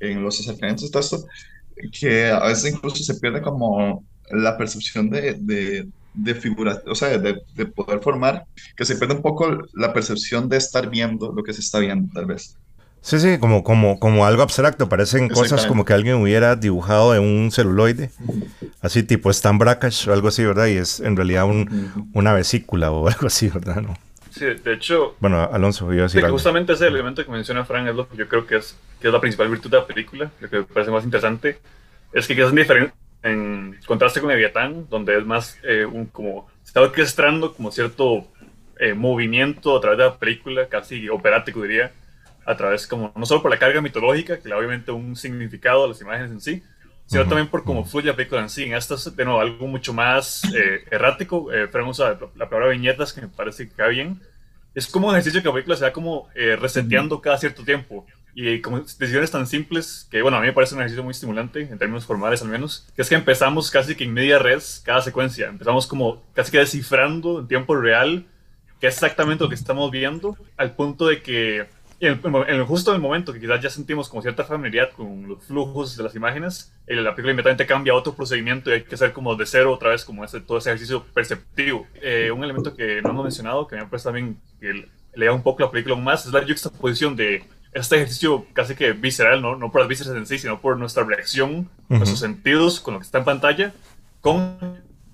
en 0.00 0.22
los 0.22 0.40
acercamientos 0.40 0.90
de 0.90 1.00
esto, 1.00 1.24
que 1.98 2.30
a 2.30 2.46
veces 2.46 2.74
incluso 2.74 3.02
se 3.02 3.14
pierde 3.14 3.40
como 3.40 4.04
la 4.30 4.56
percepción 4.56 5.10
de, 5.10 5.34
de, 5.34 5.88
de 6.14 6.34
figura, 6.34 6.82
o 6.86 6.94
sea, 6.94 7.16
de, 7.18 7.40
de, 7.54 7.66
poder 7.66 8.00
formar, 8.00 8.44
que 8.76 8.84
se 8.84 8.96
pierde 8.96 9.14
un 9.14 9.22
poco 9.22 9.50
la 9.74 9.92
percepción 9.92 10.48
de 10.48 10.56
estar 10.56 10.88
viendo 10.90 11.32
lo 11.32 11.42
que 11.42 11.52
se 11.52 11.60
está 11.60 11.78
viendo, 11.78 12.12
tal 12.12 12.26
vez. 12.26 12.56
Sí, 13.02 13.18
sí, 13.18 13.38
como, 13.38 13.64
como, 13.64 13.98
como 13.98 14.24
algo 14.24 14.42
abstracto. 14.42 14.88
Parecen 14.88 15.28
cosas 15.28 15.66
como 15.66 15.84
que 15.84 15.92
alguien 15.92 16.14
hubiera 16.14 16.54
dibujado 16.54 17.16
en 17.16 17.22
un 17.22 17.50
celuloide. 17.50 18.10
Así 18.80 19.02
tipo 19.02 19.28
Stan 19.30 19.58
Brakhage 19.58 20.08
o 20.08 20.12
algo 20.12 20.28
así, 20.28 20.44
¿verdad? 20.44 20.66
Y 20.66 20.76
es 20.76 21.00
en 21.00 21.16
realidad 21.16 21.44
un, 21.44 22.10
una 22.14 22.32
vesícula 22.32 22.92
o 22.92 23.08
algo 23.08 23.26
así, 23.26 23.48
¿verdad? 23.48 23.82
¿No? 23.82 23.98
Sí, 24.30 24.46
de 24.46 24.72
hecho... 24.72 25.16
Bueno, 25.18 25.42
Alonso, 25.52 25.92
iba 25.92 26.02
a 26.02 26.06
decir 26.06 26.22
sí, 26.22 26.30
Justamente 26.30 26.74
ese 26.74 26.86
elemento 26.86 27.24
que 27.24 27.30
menciona 27.30 27.64
Frank 27.64 27.88
es 27.88 27.94
lo 27.94 28.08
que 28.08 28.16
yo 28.16 28.28
creo 28.28 28.46
que 28.46 28.56
es, 28.56 28.78
que 29.00 29.08
es 29.08 29.12
la 29.12 29.20
principal 29.20 29.48
virtud 29.48 29.70
de 29.70 29.78
la 29.78 29.86
película. 29.86 30.30
Lo 30.40 30.48
que 30.48 30.58
me 30.58 30.62
parece 30.62 30.92
más 30.92 31.04
interesante 31.04 31.58
es 32.12 32.26
que 32.28 32.40
es 32.40 32.54
diferente 32.54 32.94
en 33.24 33.78
contraste 33.84 34.20
con 34.20 34.30
Eviatán, 34.30 34.86
donde 34.88 35.18
es 35.18 35.26
más 35.26 35.58
eh, 35.64 35.84
un, 35.84 36.06
como... 36.06 36.48
Se 36.62 36.68
está 36.68 36.80
orquestando 36.80 37.52
como 37.52 37.72
cierto 37.72 38.28
eh, 38.78 38.94
movimiento 38.94 39.76
a 39.76 39.80
través 39.80 39.98
de 39.98 40.04
la 40.04 40.16
película, 40.16 40.68
casi 40.68 41.08
operático 41.08 41.62
diría 41.62 41.90
a 42.44 42.56
través 42.56 42.86
como, 42.86 43.12
no 43.16 43.26
solo 43.26 43.42
por 43.42 43.50
la 43.50 43.58
carga 43.58 43.80
mitológica, 43.80 44.38
que 44.38 44.48
le 44.48 44.50
da 44.50 44.58
obviamente 44.58 44.90
un 44.90 45.16
significado 45.16 45.84
a 45.84 45.88
las 45.88 46.00
imágenes 46.00 46.30
en 46.30 46.40
sí, 46.40 46.62
sino 47.06 47.26
también 47.26 47.48
por 47.48 47.62
cómo 47.64 47.84
fluye 47.84 48.08
la 48.08 48.16
película 48.16 48.40
en 48.40 48.48
sí. 48.48 48.64
En 48.64 48.74
esto 48.74 48.94
es, 48.94 49.14
de 49.14 49.24
nuevo, 49.24 49.40
algo 49.40 49.66
mucho 49.66 49.92
más 49.92 50.44
eh, 50.54 50.84
errático. 50.90 51.52
Eh, 51.52 51.68
Fran 51.68 51.86
usa 51.86 52.18
la 52.36 52.48
palabra 52.48 52.72
viñetas, 52.72 53.12
que 53.12 53.20
me 53.20 53.28
parece 53.28 53.68
que 53.68 53.74
cae 53.74 53.90
bien. 53.90 54.20
Es 54.74 54.86
como 54.86 55.08
un 55.08 55.14
ejercicio 55.14 55.42
que 55.42 55.48
la 55.48 55.52
película 55.52 55.76
se 55.76 55.84
va 55.84 55.92
como 55.92 56.30
eh, 56.34 56.56
reseteando 56.56 57.20
cada 57.20 57.36
cierto 57.36 57.64
tiempo. 57.64 58.06
Y 58.34 58.62
como 58.62 58.80
decisiones 58.80 59.30
tan 59.30 59.46
simples, 59.46 60.08
que 60.10 60.22
bueno, 60.22 60.38
a 60.38 60.40
mí 60.40 60.46
me 60.46 60.52
parece 60.54 60.74
un 60.74 60.80
ejercicio 60.80 61.04
muy 61.04 61.10
estimulante, 61.10 61.60
en 61.60 61.76
términos 61.76 62.06
formales 62.06 62.40
al 62.40 62.48
menos, 62.48 62.88
que 62.96 63.02
es 63.02 63.08
que 63.10 63.14
empezamos 63.14 63.70
casi 63.70 63.94
que 63.94 64.04
en 64.04 64.14
media 64.14 64.38
res 64.38 64.82
cada 64.82 65.02
secuencia. 65.02 65.48
Empezamos 65.48 65.86
como 65.86 66.22
casi 66.32 66.50
que 66.50 66.58
descifrando 66.58 67.40
en 67.40 67.48
tiempo 67.48 67.76
real 67.76 68.24
qué 68.80 68.86
es 68.86 68.94
exactamente 68.94 69.44
lo 69.44 69.50
que 69.50 69.54
estamos 69.54 69.90
viendo, 69.90 70.38
al 70.56 70.74
punto 70.74 71.08
de 71.08 71.20
que 71.20 71.66
en, 72.06 72.20
en, 72.48 72.66
justo 72.66 72.90
en 72.90 72.96
el 72.96 73.00
momento 73.00 73.32
que 73.32 73.38
quizás 73.38 73.60
ya 73.60 73.70
sentimos 73.70 74.08
como 74.08 74.22
cierta 74.22 74.44
familiaridad 74.44 74.92
con 74.96 75.28
los 75.28 75.44
flujos 75.44 75.96
de 75.96 76.02
las 76.02 76.14
imágenes, 76.16 76.72
la 76.86 77.14
película 77.14 77.30
inmediatamente 77.30 77.64
cambia 77.64 77.92
a 77.92 77.96
otro 77.96 78.12
procedimiento 78.14 78.70
y 78.70 78.74
hay 78.74 78.82
que 78.82 78.96
hacer 78.96 79.12
como 79.12 79.36
de 79.36 79.46
cero 79.46 79.72
otra 79.72 79.90
vez 79.90 80.04
como 80.04 80.24
ese, 80.24 80.40
todo 80.40 80.58
ese 80.58 80.70
ejercicio 80.70 81.04
perceptivo. 81.14 81.86
Eh, 82.02 82.32
un 82.32 82.42
elemento 82.42 82.74
que 82.74 83.00
no 83.02 83.10
hemos 83.10 83.22
mencionado, 83.22 83.68
que 83.68 83.76
me 83.76 83.86
parece 83.86 84.04
también 84.04 84.36
que 84.60 84.88
le 85.14 85.26
da 85.26 85.32
un 85.32 85.44
poco 85.44 85.62
la 85.62 85.70
película 85.70 85.94
aún 85.94 86.02
más, 86.02 86.26
es 86.26 86.32
la 86.32 86.44
juxtaposición 86.44 87.14
de 87.14 87.44
este 87.72 87.96
ejercicio 87.96 88.46
casi 88.52 88.74
que 88.74 88.92
visceral, 88.92 89.40
¿no? 89.40 89.56
no 89.56 89.70
por 89.70 89.80
las 89.80 89.88
vísceras 89.88 90.16
en 90.16 90.26
sí, 90.26 90.38
sino 90.38 90.60
por 90.60 90.76
nuestra 90.78 91.04
reacción, 91.04 91.70
nuestros 91.88 92.18
sentidos 92.18 92.80
con 92.80 92.94
lo 92.94 93.00
que 93.00 93.06
está 93.06 93.18
en 93.18 93.24
pantalla, 93.24 93.72
con 94.20 94.58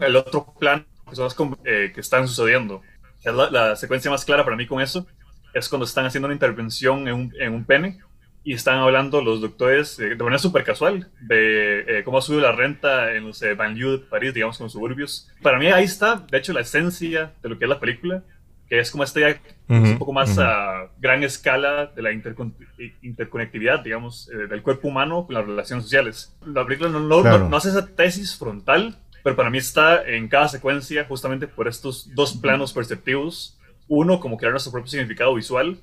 el 0.00 0.16
otro 0.16 0.54
plan, 0.59 0.87
que 1.09 1.16
son 1.16 1.25
las 1.25 1.37
eh, 1.64 1.92
que 1.95 2.00
están 2.00 2.26
sucediendo. 2.26 2.80
Es 3.23 3.35
la, 3.35 3.50
la 3.50 3.76
secuencia 3.76 4.11
más 4.11 4.25
clara 4.25 4.45
para 4.45 4.57
mí 4.57 4.66
con 4.66 4.80
eso 4.80 5.07
es 5.54 5.68
cuando 5.68 5.84
están 5.84 6.06
haciendo 6.06 6.26
una 6.26 6.34
intervención 6.34 7.08
en 7.08 7.14
un, 7.14 7.34
en 7.38 7.54
un 7.54 7.64
pene 7.64 7.98
y 8.44 8.54
están 8.54 8.78
hablando 8.78 9.20
los 9.20 9.40
doctores 9.40 9.96
de 9.96 10.16
manera 10.16 10.38
súper 10.38 10.64
casual 10.64 11.10
de 11.20 12.02
cómo 12.04 12.18
ha 12.18 12.22
subido 12.22 12.42
la 12.42 12.52
renta 12.52 13.12
en 13.12 13.26
los 13.26 13.44
banlieues 13.56 14.00
de 14.00 14.06
París, 14.06 14.32
digamos, 14.32 14.56
con 14.56 14.70
suburbios. 14.70 15.30
Para 15.42 15.58
mí 15.58 15.66
ahí 15.66 15.84
está, 15.84 16.24
de 16.30 16.38
hecho, 16.38 16.52
la 16.52 16.60
esencia 16.60 17.32
de 17.42 17.48
lo 17.48 17.58
que 17.58 17.66
es 17.66 17.68
la 17.68 17.80
película 17.80 18.22
que 18.68 18.78
es 18.78 18.90
como 18.90 19.02
esta 19.02 19.20
idea 19.20 19.40
un 19.68 19.98
poco 19.98 20.12
más 20.12 20.38
a 20.38 20.90
gran 20.98 21.22
escala 21.22 21.86
de 21.86 22.02
la 22.02 22.12
interconectividad, 22.12 23.80
digamos, 23.80 24.30
eh, 24.30 24.46
del 24.46 24.62
cuerpo 24.62 24.88
humano 24.88 25.26
con 25.26 25.34
las 25.34 25.46
relaciones 25.46 25.84
sociales. 25.84 26.36
La 26.44 26.64
película 26.64 26.90
no, 26.90 27.00
no, 27.00 27.56
hace 27.56 27.70
esa 27.70 27.86
tesis 27.86 28.36
frontal, 28.36 28.98
pero 29.22 29.36
para 29.36 29.50
mí 29.50 29.58
está 29.58 30.06
en 30.06 30.28
cada 30.28 30.48
secuencia 30.48 31.04
justamente 31.06 31.48
por 31.48 31.66
estos 31.66 32.14
dos 32.14 32.36
planos 32.36 32.72
perceptivos. 32.72 33.57
Uno, 33.88 34.21
como 34.21 34.37
crear 34.37 34.52
nuestro 34.52 34.73
propio 34.73 34.90
significado 34.90 35.35
visual, 35.35 35.80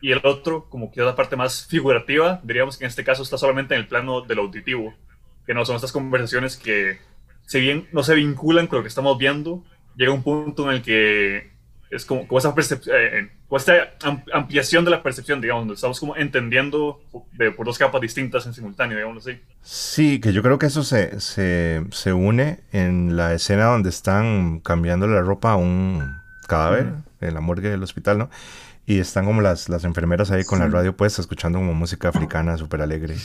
y 0.00 0.10
el 0.10 0.20
otro, 0.24 0.68
como 0.68 0.90
que 0.90 1.00
es 1.00 1.06
la 1.06 1.14
parte 1.14 1.36
más 1.36 1.66
figurativa, 1.66 2.40
diríamos 2.42 2.76
que 2.76 2.84
en 2.84 2.88
este 2.88 3.04
caso 3.04 3.22
está 3.22 3.38
solamente 3.38 3.74
en 3.74 3.80
el 3.80 3.86
plano 3.86 4.20
del 4.22 4.40
auditivo, 4.40 4.92
que 5.46 5.54
no 5.54 5.64
son 5.64 5.76
estas 5.76 5.92
conversaciones 5.92 6.56
que, 6.56 6.98
si 7.46 7.60
bien 7.60 7.88
no 7.92 8.02
se 8.02 8.16
vinculan 8.16 8.66
con 8.66 8.78
lo 8.78 8.82
que 8.82 8.88
estamos 8.88 9.16
viendo, 9.16 9.64
llega 9.96 10.12
un 10.12 10.24
punto 10.24 10.68
en 10.68 10.76
el 10.76 10.82
que 10.82 11.52
es 11.90 12.04
como, 12.04 12.26
como 12.26 12.38
esa 12.38 12.54
percepción, 12.54 12.96
eh, 12.98 13.30
esta 13.50 13.90
ampliación 14.32 14.84
de 14.84 14.90
la 14.90 15.02
percepción, 15.02 15.40
digamos, 15.40 15.62
donde 15.62 15.74
estamos 15.74 16.00
como 16.00 16.16
entendiendo 16.16 17.00
por 17.56 17.66
dos 17.66 17.78
capas 17.78 18.00
distintas 18.00 18.46
en 18.46 18.54
simultáneo, 18.54 18.96
digamos 18.96 19.26
así. 19.26 19.38
Sí, 19.60 20.20
que 20.20 20.32
yo 20.32 20.42
creo 20.42 20.58
que 20.58 20.66
eso 20.66 20.82
se, 20.84 21.20
se, 21.20 21.84
se 21.90 22.12
une 22.14 22.60
en 22.72 23.14
la 23.16 23.34
escena 23.34 23.66
donde 23.66 23.90
están 23.90 24.60
cambiando 24.60 25.06
la 25.06 25.20
ropa 25.20 25.52
a 25.52 25.56
un 25.56 26.16
cadáver 26.48 26.94
en 27.22 27.34
la 27.34 27.40
morgue 27.40 27.70
del 27.70 27.82
hospital, 27.82 28.18
¿no? 28.18 28.30
Y 28.84 28.98
están 28.98 29.24
como 29.24 29.40
las, 29.42 29.68
las 29.68 29.84
enfermeras 29.84 30.30
ahí 30.32 30.44
con 30.44 30.58
la 30.58 30.66
radio 30.66 30.96
puesta, 30.96 31.20
escuchando 31.20 31.58
como 31.58 31.72
música 31.72 32.08
africana 32.08 32.58
súper 32.58 32.82
alegre. 32.82 33.16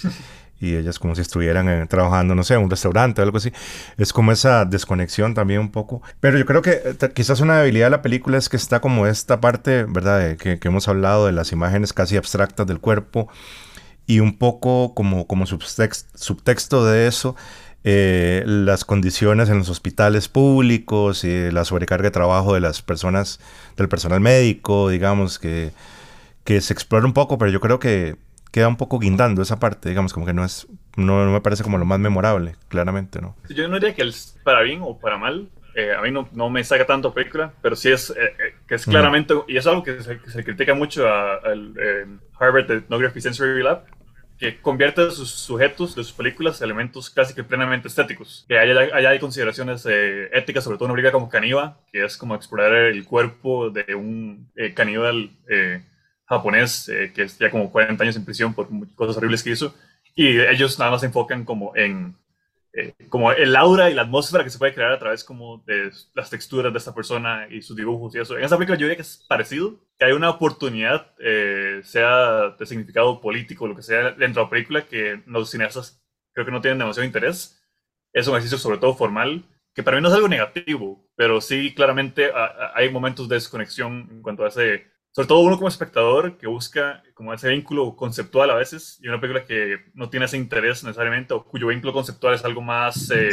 y 0.60 0.75
ellas 0.75 1.00
como 1.00 1.16
si 1.16 1.22
estuvieran 1.22 1.68
eh, 1.70 1.86
trabajando, 1.88 2.36
no 2.36 2.44
sé, 2.44 2.56
en 2.56 2.62
un 2.62 2.70
restaurante 2.70 3.22
o 3.22 3.24
algo 3.24 3.38
así. 3.38 3.51
Es 3.98 4.13
como 4.13 4.32
esa 4.32 4.66
desconexión 4.66 5.34
también 5.34 5.60
un 5.60 5.72
poco. 5.72 6.01
Pero 6.20 6.38
yo 6.38 6.46
creo 6.46 6.62
que 6.62 6.82
eh, 6.84 7.12
quizás 7.13 7.39
una 7.42 7.60
debilidad 7.60 7.88
de 7.88 7.92
la 7.92 8.01
película 8.01 8.38
es 8.38 8.50
que 8.50 8.58
está 8.58 8.82
como 8.82 9.08
esta 9.08 9.42
parte, 9.42 9.86
¿verdad? 9.86 10.38
que, 10.38 10.60
que, 10.60 10.68
hemos 10.68 10.88
hablado 10.88 11.25
de 11.25 11.32
las 11.32 11.51
imágenes 11.51 11.94
casi 11.94 12.18
abstractas 12.18 12.68
del 12.68 12.80
cuerpo 12.80 13.27
y 14.08 14.22
un 14.22 14.38
poco 14.38 14.94
como, 14.94 15.27
como 15.27 15.46
subtexto, 15.46 16.10
subtexto 16.18 16.86
de 16.86 17.08
eso 17.08 17.36
eh, 17.89 18.44
las 18.46 18.84
condiciones 18.84 19.48
en 19.48 19.60
los 19.60 19.70
hospitales 19.70 20.27
públicos 20.27 21.24
y 21.24 21.51
la 21.51 21.63
sobrecarga 21.63 22.03
de 22.03 22.12
trabajo 22.12 22.53
de 22.53 22.60
las 22.60 22.82
personas, 22.82 23.39
del 23.77 23.88
personal 23.88 24.20
médico, 24.20 24.89
digamos, 24.89 25.39
que, 25.39 25.72
que 26.44 26.60
se 26.60 26.74
explora 26.74 27.06
un 27.06 27.13
poco, 27.13 27.38
pero 27.38 27.50
yo 27.50 27.62
creo 27.62 27.79
que 27.79 28.17
queda 28.51 28.67
un 28.67 28.75
poco 28.75 29.00
guindando 29.00 29.41
esa 29.41 29.58
parte, 29.60 29.88
digamos, 29.88 30.12
como 30.12 30.25
que 30.25 30.34
no 30.34 30.44
es, 30.44 30.67
no, 30.98 31.32
me 31.32 31.39
parece 31.39 31.63
como 31.63 31.77
lo 31.77 31.86
más 31.86 31.98
memorable, 31.98 32.58
claramente, 32.67 33.22
¿no? 33.22 33.38
Yo 33.48 33.70
no 33.70 33.75
diría 33.75 33.96
que 33.96 34.01
es 34.01 34.38
para 34.44 34.63
bien 34.63 34.82
o 34.84 35.00
para 35.00 35.17
mal, 35.17 35.48
eh, 35.74 35.94
a 35.98 36.01
mí 36.01 36.12
no, 36.12 36.27
no, 36.34 36.50
me 36.50 36.65
saca 36.65 36.86
tanto 36.86 37.13
película, 37.13 37.53
pero 37.62 37.77
sí 37.77 37.89
es 37.89 38.10
eh, 38.10 38.53
que 38.67 38.75
es 38.75 38.86
claramente, 38.86 39.34
y 39.48 39.56
es 39.56 39.65
algo 39.65 39.84
que 39.84 40.01
se, 40.01 40.44
critica 40.44 40.74
mucho 40.74 41.08
al 41.08 41.74
Harvard 42.38 42.70
Ethnography 42.70 43.22
Sensory 43.22 43.63
Lab, 43.63 43.86
que 44.38 44.62
convierte 44.62 45.10
sus 45.12 45.32
sujetos 45.32 45.96
de 45.96 46.03
sus 46.03 46.13
películas 46.13 46.62
elementos 46.62 47.10
casi 47.10 47.34
que 47.34 47.44
plenamente 47.44 47.88
estéticos. 47.88 48.46
Que 48.48 48.58
allá, 48.58 49.10
hay 49.10 49.20
consideraciones 49.20 49.86
eh, 49.89 50.29
éticas, 50.32 50.63
sobre 50.63 50.77
todo 50.77 50.86
una 50.86 50.94
película 50.94 51.12
como 51.12 51.29
Caníbal, 51.29 51.75
que 51.91 52.03
es 52.06 52.17
como 52.17 52.36
explorar 52.36 52.74
el 52.74 53.03
cuerpo 53.06 53.70
de 53.70 53.96
un 53.96 54.51
eh, 54.56 54.74
caníbal 54.74 55.32
eh, 55.50 55.84
japonés 56.25 56.91
que 57.15 57.24
es 57.24 57.39
ya 57.39 57.50
como 57.50 57.72
40 57.72 58.03
años 58.03 58.15
en 58.15 58.25
prisión 58.25 58.53
por 58.53 58.67
cosas 58.96 59.17
horribles 59.17 59.41
que 59.44 59.51
hizo. 59.51 59.74
Y 60.15 60.39
ellos 60.39 60.77
nada 60.77 60.91
más 60.91 61.01
se 61.01 61.08
enfocan 61.08 61.46
como 61.46 61.75
en 61.75 62.15
eh, 62.80 62.94
como 63.10 63.32
el 63.32 63.56
aura 63.56 63.90
y 63.90 63.96
la 63.96 64.04
atmósfera 64.04 64.44
que 64.44 64.52
se 64.52 64.60
puede 64.60 64.76
crear 64.76 64.92
a 64.92 65.00
través 65.00 65.24
como 65.24 65.64
de 65.66 65.92
las 66.14 66.30
texturas 66.30 66.72
de 66.72 66.78
esta 66.78 66.94
persona 66.94 67.48
y 67.50 67.64
sus 67.64 67.76
dibujos 67.76 68.14
y 68.14 68.20
eso. 68.20 68.38
En 68.38 68.44
esa 68.44 68.56
película 68.56 68.78
yo 68.78 68.86
diría 68.86 68.98
que 68.98 69.02
es 69.02 69.26
parecido, 69.28 69.80
que 69.98 70.06
hay 70.06 70.12
una 70.12 70.30
oportunidad, 70.30 71.12
eh, 71.18 71.82
sea 71.84 72.50
de 72.50 72.66
significado 72.68 73.20
político, 73.20 73.68
lo 73.68 73.76
que 73.76 73.82
sea, 73.82 74.12
dentro 74.12 74.44
de 74.44 74.46
la 74.46 74.50
película 74.52 74.86
que 74.86 75.24
los 75.26 75.50
cineastas 75.50 76.00
creo 76.34 76.46
que 76.46 76.52
no 76.52 76.62
tienen 76.62 76.78
demasiado 76.78 77.08
interés. 77.08 77.60
Es 78.14 78.28
un 78.28 78.34
ejercicio 78.34 78.60
sobre 78.60 78.78
todo 78.78 78.94
formal, 78.94 79.44
que 79.74 79.82
para 79.82 79.98
mí 79.98 80.04
no 80.04 80.10
es 80.10 80.14
algo 80.14 80.28
negativo, 80.28 81.04
pero 81.16 81.42
sí 81.42 81.74
claramente 81.74 82.30
hay 82.76 82.92
momentos 82.92 83.28
de 83.28 83.38
desconexión 83.38 84.08
en 84.12 84.22
cuanto 84.22 84.46
a 84.46 84.50
ese 84.50 84.86
sobre 85.18 85.30
todo 85.30 85.40
uno 85.40 85.56
como 85.58 85.68
espectador 85.68 86.38
que 86.38 86.46
busca 86.46 87.02
como 87.16 87.34
ese 87.34 87.50
vínculo 87.50 87.96
conceptual 87.96 88.52
a 88.52 88.56
veces 88.56 89.00
y 89.02 89.08
una 89.08 89.20
película 89.20 89.48
que 89.48 89.78
no 89.96 90.12
tiene 90.12 90.28
ese 90.28 90.38
interés 90.38 90.84
necesariamente 90.84 91.34
o 91.34 91.44
cuyo 91.44 91.66
vínculo 91.70 91.92
conceptual 91.92 92.36
es 92.36 92.46
algo 92.46 92.62
más 92.62 93.10
eh, 93.10 93.32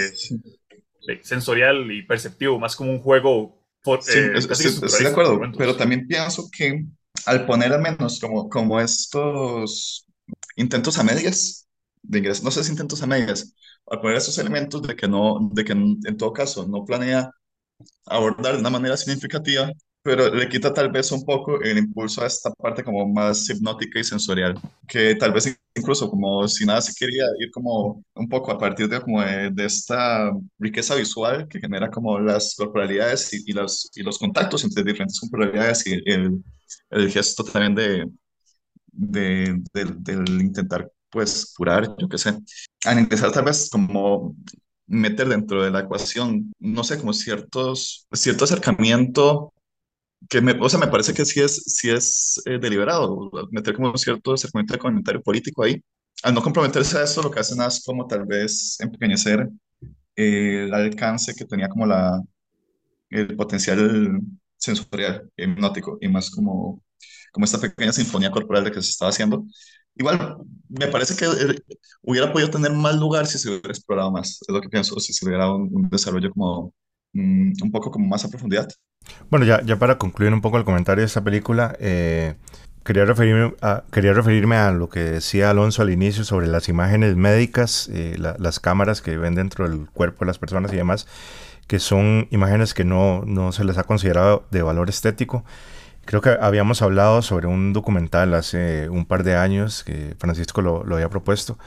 sensorial 1.20 1.92
y 1.92 2.00
perceptivo, 2.00 2.58
más 2.58 2.74
como 2.74 2.90
un 2.90 3.00
juego. 3.00 3.62
Sí, 4.00 4.18
eh, 4.18 4.32
estoy 4.34 5.02
de 5.02 5.08
acuerdo, 5.10 5.38
pero 5.58 5.76
también 5.76 6.06
pienso 6.06 6.48
que 6.50 6.86
al 7.26 7.44
poner 7.44 7.74
al 7.74 7.82
menos 7.82 8.18
como, 8.18 8.48
como 8.48 8.80
estos 8.80 10.06
intentos 10.56 10.98
a 10.98 11.02
medias 11.02 11.68
de 12.00 12.18
ingreso, 12.20 12.44
no 12.44 12.50
sé 12.50 12.64
si 12.64 12.70
intentos 12.70 13.02
a 13.02 13.06
medias, 13.06 13.54
al 13.88 14.00
poner 14.00 14.16
esos 14.16 14.38
elementos 14.38 14.80
de 14.80 14.96
que 14.96 15.06
no, 15.06 15.50
de 15.52 15.62
que 15.62 15.72
en, 15.72 15.98
en 16.06 16.16
todo 16.16 16.32
caso 16.32 16.66
no 16.66 16.82
planea 16.86 17.30
abordar 18.06 18.54
de 18.54 18.60
una 18.60 18.70
manera 18.70 18.96
significativa 18.96 19.70
pero 20.04 20.28
le 20.34 20.48
quita 20.50 20.72
tal 20.72 20.90
vez 20.92 21.10
un 21.12 21.24
poco 21.24 21.62
el 21.62 21.78
impulso 21.78 22.22
a 22.22 22.26
esta 22.26 22.52
parte 22.52 22.84
como 22.84 23.08
más 23.08 23.48
hipnótica 23.48 23.98
y 23.98 24.04
sensorial, 24.04 24.54
que 24.86 25.14
tal 25.14 25.32
vez 25.32 25.58
incluso 25.74 26.10
como 26.10 26.46
si 26.46 26.66
nada 26.66 26.82
se 26.82 26.92
quería 26.94 27.24
ir 27.40 27.50
como 27.50 28.04
un 28.14 28.28
poco 28.28 28.52
a 28.52 28.58
partir 28.58 28.86
de 28.86 29.00
como 29.00 29.22
de, 29.22 29.64
esta 29.64 30.30
riqueza 30.58 30.94
visual 30.94 31.48
que 31.48 31.58
genera 31.58 31.90
como 31.90 32.18
las 32.20 32.54
corporalidades 32.54 33.32
y, 33.32 33.44
y, 33.46 33.52
los, 33.54 33.90
y 33.94 34.02
los 34.02 34.18
contactos 34.18 34.62
entre 34.64 34.84
diferentes 34.84 35.18
corporalidades 35.18 35.86
y 35.86 35.94
el, 36.04 36.44
el 36.90 37.10
gesto 37.10 37.42
también 37.42 37.74
de, 37.74 38.10
de, 38.92 39.58
del 39.72 40.42
intentar 40.42 40.90
pues 41.08 41.54
curar, 41.56 41.96
yo 41.98 42.08
qué 42.10 42.18
sé, 42.18 42.38
al 42.84 42.98
empezar 42.98 43.32
tal 43.32 43.46
vez 43.46 43.70
como 43.70 44.36
meter 44.86 45.28
dentro 45.28 45.62
de 45.62 45.70
la 45.70 45.80
ecuación, 45.80 46.52
no 46.58 46.84
sé, 46.84 46.98
como 46.98 47.14
ciertos, 47.14 48.06
cierto 48.12 48.44
acercamiento 48.44 49.54
que 50.28 50.40
me, 50.40 50.52
o 50.60 50.68
sea, 50.68 50.80
me 50.80 50.88
parece 50.88 51.14
que 51.14 51.24
sí 51.24 51.40
es, 51.40 51.62
sí 51.66 51.90
es 51.90 52.40
eh, 52.46 52.58
deliberado, 52.58 53.30
meter 53.50 53.74
como 53.76 53.96
cierto 53.98 54.36
segmento 54.36 54.74
de 54.74 54.78
comentario 54.78 55.22
político 55.22 55.62
ahí. 55.64 55.82
Al 56.22 56.34
no 56.34 56.42
comprometerse 56.42 56.98
a 56.98 57.04
eso, 57.04 57.22
lo 57.22 57.30
que 57.30 57.40
hacen 57.40 57.60
es 57.62 57.82
como 57.84 58.06
tal 58.06 58.24
vez 58.26 58.78
empequeñecer 58.80 59.48
el 60.16 60.72
alcance 60.74 61.34
que 61.34 61.44
tenía 61.46 61.68
como 61.68 61.86
la, 61.86 62.22
el 63.10 63.36
potencial 63.36 64.20
sensorial, 64.56 65.30
hipnótico, 65.36 65.98
y 66.00 66.08
más 66.08 66.30
como, 66.30 66.82
como 67.32 67.44
esta 67.44 67.60
pequeña 67.60 67.92
sinfonía 67.92 68.30
corporal 68.30 68.64
de 68.64 68.72
que 68.72 68.82
se 68.82 68.90
estaba 68.90 69.10
haciendo. 69.10 69.44
Igual, 69.96 70.36
me 70.68 70.88
parece 70.88 71.16
que 71.16 71.24
eh, 71.26 71.56
hubiera 72.02 72.32
podido 72.32 72.50
tener 72.50 72.72
más 72.72 72.96
lugar 72.96 73.26
si 73.26 73.38
se 73.38 73.48
hubiera 73.48 73.68
explorado 73.70 74.10
más, 74.12 74.40
es 74.42 74.48
lo 74.54 74.60
que 74.60 74.68
pienso, 74.68 74.98
si 75.00 75.12
se 75.12 75.24
hubiera 75.26 75.52
un, 75.54 75.70
un 75.72 75.88
desarrollo 75.88 76.30
como 76.32 76.74
mm, 77.12 77.52
un 77.62 77.72
poco 77.72 77.90
como 77.90 78.06
más 78.08 78.24
a 78.24 78.28
profundidad. 78.28 78.68
Bueno, 79.30 79.46
ya, 79.46 79.76
para 79.78 79.98
concluir 79.98 80.32
un 80.32 80.40
poco 80.40 80.58
el 80.58 80.64
comentario 80.64 81.02
de 81.02 81.06
esta 81.06 81.22
película, 81.22 81.76
eh, 81.80 82.34
quería, 82.84 83.04
referirme 83.04 83.54
a, 83.62 83.82
quería 83.90 84.12
referirme 84.12 84.56
a 84.56 84.70
lo 84.70 84.88
que 84.88 85.00
decía 85.00 85.50
Alonso 85.50 85.82
al 85.82 85.90
inicio 85.90 86.24
sobre 86.24 86.46
las 86.46 86.68
imágenes 86.68 87.16
médicas, 87.16 87.88
eh, 87.92 88.16
las 88.18 88.60
cámaras 88.60 89.02
que 89.02 89.16
ven 89.16 89.34
dentro 89.34 89.68
del 89.68 89.88
cuerpo 89.90 90.20
de 90.20 90.26
las 90.26 90.38
personas 90.38 90.72
y 90.72 90.76
demás, 90.76 91.06
que 91.66 91.78
son 91.78 92.28
imágenes 92.30 92.74
que 92.74 92.84
no, 92.84 93.22
no 93.26 93.52
se 93.52 93.64
les 93.64 93.78
ha 93.78 93.84
considerado 93.84 94.44
de 94.50 94.62
valor 94.62 94.88
estético. 94.88 95.44
Creo 96.04 96.20
que 96.20 96.36
habíamos 96.40 96.82
hablado 96.82 97.22
sobre 97.22 97.46
un 97.46 97.72
documental 97.72 98.34
hace 98.34 98.90
un 98.90 99.06
par 99.06 99.24
de 99.24 99.36
años 99.36 99.84
que 99.84 100.14
Francisco 100.18 100.60
lo, 100.60 100.84
lo 100.84 100.96
había 100.96 101.08
propuesto, 101.08 101.58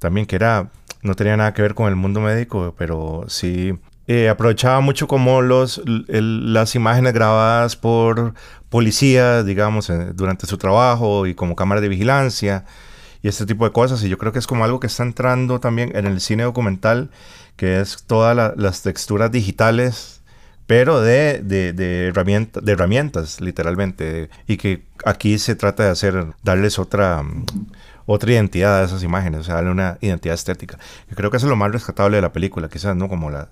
también 0.00 0.26
que 0.26 0.36
era, 0.36 0.70
no 1.02 1.14
tenía 1.14 1.36
nada 1.36 1.54
que 1.54 1.62
ver 1.62 1.74
con 1.74 1.88
el 1.88 1.96
mundo 1.96 2.20
médico, 2.20 2.74
pero 2.76 3.24
sí 3.28 3.78
eh, 4.06 4.28
aprovechaba 4.28 4.80
mucho 4.80 5.08
como 5.08 5.42
los, 5.42 5.82
las 5.86 6.74
imágenes 6.74 7.12
grabadas 7.12 7.76
por 7.76 8.34
policías, 8.68 9.44
digamos, 9.44 9.90
durante 10.14 10.46
su 10.46 10.58
trabajo 10.58 11.26
y 11.26 11.34
como 11.34 11.56
cámaras 11.56 11.82
de 11.82 11.88
vigilancia 11.88 12.64
y 13.22 13.28
este 13.28 13.46
tipo 13.46 13.64
de 13.64 13.72
cosas. 13.72 14.02
Y 14.04 14.08
yo 14.08 14.18
creo 14.18 14.32
que 14.32 14.38
es 14.38 14.46
como 14.46 14.64
algo 14.64 14.80
que 14.80 14.86
está 14.86 15.02
entrando 15.02 15.60
también 15.60 15.96
en 15.96 16.06
el 16.06 16.20
cine 16.20 16.44
documental, 16.44 17.10
que 17.56 17.80
es 17.80 18.04
todas 18.06 18.54
las 18.56 18.82
texturas 18.82 19.30
digitales, 19.32 20.20
pero 20.66 21.00
de, 21.00 21.40
de, 21.42 21.72
de, 21.72 22.12
de 22.12 22.72
herramientas, 22.72 23.40
literalmente. 23.40 24.30
Y 24.46 24.56
que 24.56 24.84
aquí 25.04 25.38
se 25.38 25.56
trata 25.56 25.84
de 25.84 25.90
hacer, 25.90 26.26
darles 26.42 26.78
otra 26.78 27.24
otra 28.06 28.32
identidad 28.32 28.80
a 28.80 28.84
esas 28.84 29.02
imágenes, 29.02 29.40
o 29.40 29.44
sea, 29.44 29.56
darle 29.56 29.70
una 29.70 29.98
identidad 30.00 30.34
estética. 30.34 30.78
Yo 31.10 31.16
creo 31.16 31.30
que 31.30 31.36
eso 31.36 31.46
es 31.46 31.50
lo 31.50 31.56
más 31.56 31.72
rescatable 31.72 32.16
de 32.16 32.22
la 32.22 32.32
película, 32.32 32.68
quizás, 32.68 32.96
¿no? 32.96 33.08
Como 33.08 33.30
la, 33.30 33.48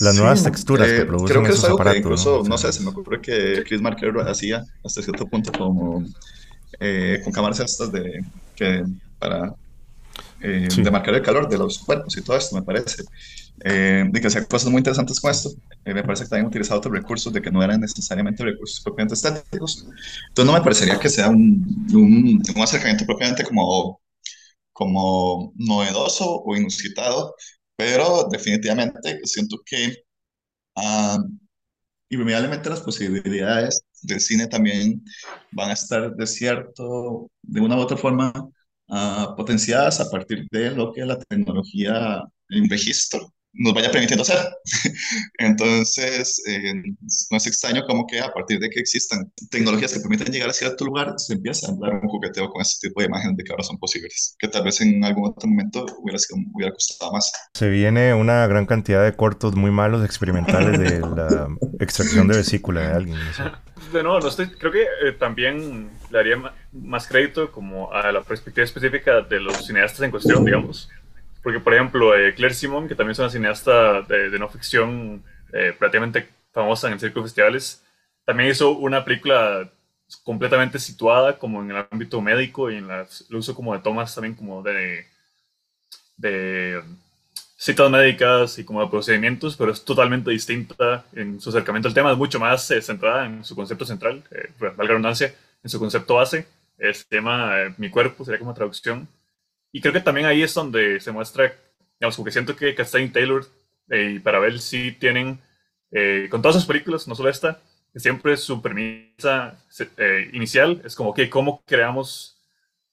las 0.00 0.14
nuevas 0.16 0.42
texturas 0.42 0.88
que 0.88 0.98
eh, 0.98 1.04
producen 1.06 1.28
creo 1.28 1.42
que 1.42 1.48
esos 1.48 1.60
es 1.60 1.64
algo 1.64 1.76
aparatos. 1.76 1.94
Que 1.94 2.00
incluso, 2.00 2.42
¿no? 2.46 2.58
sé, 2.58 2.72
se 2.72 2.82
me 2.82 2.90
ocurre 2.90 3.20
que 3.20 3.64
Chris 3.66 3.80
Marker 3.80 4.14
hacía 4.28 4.64
hasta 4.84 5.02
cierto 5.02 5.26
punto 5.26 5.50
como 5.52 6.04
eh, 6.78 7.20
con 7.24 7.32
cámaras 7.32 7.60
estas 7.60 7.90
de, 7.90 8.22
que, 8.54 8.84
para 9.18 9.54
eh, 10.40 10.68
de 10.76 10.90
marcar 10.90 11.14
el 11.14 11.22
calor 11.22 11.48
de 11.48 11.58
los 11.58 11.78
cuerpos 11.78 12.16
y 12.16 12.22
todo 12.22 12.36
esto, 12.36 12.54
me 12.54 12.62
parece. 12.62 13.04
Eh, 13.64 14.04
de 14.10 14.20
que 14.20 14.26
hacía 14.26 14.44
cosas 14.44 14.70
muy 14.70 14.78
interesantes 14.80 15.20
con 15.20 15.30
esto. 15.30 15.50
Eh, 15.84 15.94
me 15.94 16.02
parece 16.02 16.24
que 16.24 16.30
también 16.30 16.48
utilizado 16.48 16.78
otros 16.78 16.94
recursos 16.94 17.32
de 17.32 17.40
que 17.40 17.50
no 17.50 17.62
eran 17.62 17.80
necesariamente 17.80 18.44
recursos 18.44 18.80
propiamente 18.82 19.14
estéticos. 19.14 19.86
Entonces 20.28 20.46
no 20.46 20.52
me 20.52 20.60
parecería 20.62 20.98
que 20.98 21.08
sea 21.08 21.28
un, 21.28 21.86
un, 21.92 22.42
un 22.54 22.62
acercamiento 22.62 23.06
propiamente 23.06 23.44
como, 23.44 24.00
como 24.72 25.52
novedoso 25.56 26.42
o 26.44 26.56
inusitado, 26.56 27.34
pero 27.76 28.28
definitivamente 28.30 29.20
siento 29.24 29.58
que 29.64 30.04
uh, 30.76 31.18
irremediablemente 32.10 32.70
las 32.70 32.80
posibilidades 32.82 33.82
del 34.02 34.20
cine 34.20 34.46
también 34.48 35.04
van 35.52 35.70
a 35.70 35.74
estar 35.74 36.14
de 36.14 36.26
cierto, 36.26 37.30
de 37.42 37.60
una 37.60 37.76
u 37.76 37.80
otra 37.80 37.96
forma, 37.96 38.32
uh, 38.88 39.36
potenciadas 39.36 40.00
a 40.00 40.10
partir 40.10 40.46
de 40.50 40.70
lo 40.72 40.92
que 40.92 41.04
la 41.04 41.18
tecnología 41.18 42.22
en 42.50 42.68
registro 42.70 43.32
nos 43.58 43.74
vaya 43.74 43.90
permitiendo 43.90 44.22
hacer. 44.22 44.38
Entonces, 45.38 46.42
eh, 46.46 46.74
no 47.30 47.36
es 47.36 47.46
extraño 47.46 47.82
como 47.86 48.06
que 48.06 48.20
a 48.20 48.32
partir 48.32 48.58
de 48.58 48.70
que 48.70 48.80
existan 48.80 49.32
tecnologías 49.50 49.92
que 49.92 50.00
permiten 50.00 50.32
llegar 50.32 50.50
a 50.50 50.52
cierto 50.52 50.84
lugar, 50.84 51.14
se 51.16 51.34
empieza 51.34 51.70
a 51.70 51.74
dar 51.74 51.94
un 51.94 52.08
jugueteo 52.08 52.48
con 52.50 52.62
este 52.62 52.88
tipo 52.88 53.00
de 53.00 53.06
imágenes 53.06 53.36
de 53.36 53.44
que 53.44 53.52
ahora 53.52 53.64
son 53.64 53.78
posibles, 53.78 54.36
que 54.38 54.48
tal 54.48 54.64
vez 54.64 54.80
en 54.80 55.04
algún 55.04 55.28
otro 55.30 55.48
momento 55.48 55.86
hubiera, 56.00 56.18
hubiera 56.54 56.72
costado 56.72 57.12
más. 57.12 57.32
Se 57.54 57.68
viene 57.68 58.14
una 58.14 58.46
gran 58.46 58.66
cantidad 58.66 59.04
de 59.04 59.14
cortos 59.14 59.54
muy 59.54 59.70
malos 59.70 60.04
experimentales 60.04 60.78
de 60.78 61.00
la 61.00 61.48
extracción 61.80 62.28
de 62.28 62.36
vesícula 62.36 62.80
de 62.82 62.94
alguien. 62.94 63.18
De 63.92 64.02
no, 64.02 64.18
no 64.18 64.28
estoy, 64.28 64.48
creo 64.48 64.72
que 64.72 64.82
eh, 64.82 65.12
también 65.18 65.90
le 66.10 66.18
haría 66.18 66.36
más 66.72 67.06
crédito 67.06 67.52
como 67.52 67.92
a 67.92 68.10
la 68.10 68.22
perspectiva 68.22 68.64
específica 68.64 69.22
de 69.22 69.40
los 69.40 69.66
cineastas 69.66 70.02
en 70.02 70.10
cuestión, 70.10 70.44
digamos 70.44 70.88
porque, 71.46 71.60
por 71.60 71.74
ejemplo, 71.74 72.16
eh, 72.16 72.34
Claire 72.34 72.56
Simon, 72.56 72.88
que 72.88 72.96
también 72.96 73.12
es 73.12 73.20
una 73.20 73.30
cineasta 73.30 74.02
de, 74.02 74.36
no 74.36 74.48
ficción 74.48 75.22
eh, 75.52 75.72
prácticamente 75.78 76.28
famosa 76.50 76.88
en 76.88 76.94
el 76.94 76.98
circo 76.98 77.20
de 77.20 77.26
festivales, 77.26 77.84
también 78.24 78.50
hizo 78.50 78.72
una 78.72 79.04
película 79.04 79.70
completamente 80.24 80.80
situada 80.80 81.38
como 81.38 81.62
en 81.62 81.70
el 81.70 81.86
ámbito 81.88 82.20
médico 82.20 82.68
y 82.68 82.78
en 82.78 82.90
el 82.90 83.36
uso 83.36 83.54
como 83.54 83.74
de 83.74 83.78
tomas 83.78 84.12
también 84.12 84.34
como 84.34 84.60
de, 84.60 85.06
de 86.16 86.82
citas 87.56 87.92
médicas 87.92 88.58
y 88.58 88.64
como 88.64 88.80
de 88.80 88.88
procedimientos, 88.88 89.56
pero 89.56 89.70
es 89.70 89.84
totalmente 89.84 90.32
distinta 90.32 91.04
en 91.12 91.40
su 91.40 91.50
acercamiento 91.50 91.86
al 91.86 91.94
tema, 91.94 92.10
es 92.10 92.18
mucho 92.18 92.40
más 92.40 92.68
eh, 92.72 92.82
centrada 92.82 93.24
en 93.24 93.44
su 93.44 93.54
concepto 93.54 93.84
central, 93.84 94.24
eh, 94.32 94.50
valga 94.58 94.82
la 94.82 94.88
redundancia, 94.88 95.32
en 95.62 95.70
su 95.70 95.78
concepto 95.78 96.16
base, 96.16 96.48
es 96.76 97.06
tema 97.06 97.72
Mi 97.76 97.88
cuerpo, 97.88 98.24
sería 98.24 98.40
como 98.40 98.52
traducción, 98.52 99.08
y 99.76 99.80
creo 99.82 99.92
que 99.92 100.00
también 100.00 100.26
ahí 100.26 100.42
es 100.42 100.54
donde 100.54 101.00
se 101.00 101.12
muestra, 101.12 101.54
digamos, 102.00 102.16
porque 102.16 102.32
siento 102.32 102.56
que 102.56 102.74
Castain 102.74 103.12
Taylor 103.12 103.44
eh, 103.90 104.12
y 104.14 104.18
Parabel 104.20 104.58
sí 104.58 104.92
tienen, 104.92 105.38
eh, 105.90 106.28
con 106.30 106.40
todas 106.40 106.56
sus 106.56 106.64
películas, 106.64 107.06
no 107.06 107.14
solo 107.14 107.28
esta, 107.28 107.60
siempre 107.94 108.38
su 108.38 108.62
premisa 108.62 109.62
eh, 109.98 110.30
inicial 110.32 110.80
es 110.82 110.96
como 110.96 111.12
que 111.12 111.28
cómo 111.28 111.62
creamos 111.66 112.40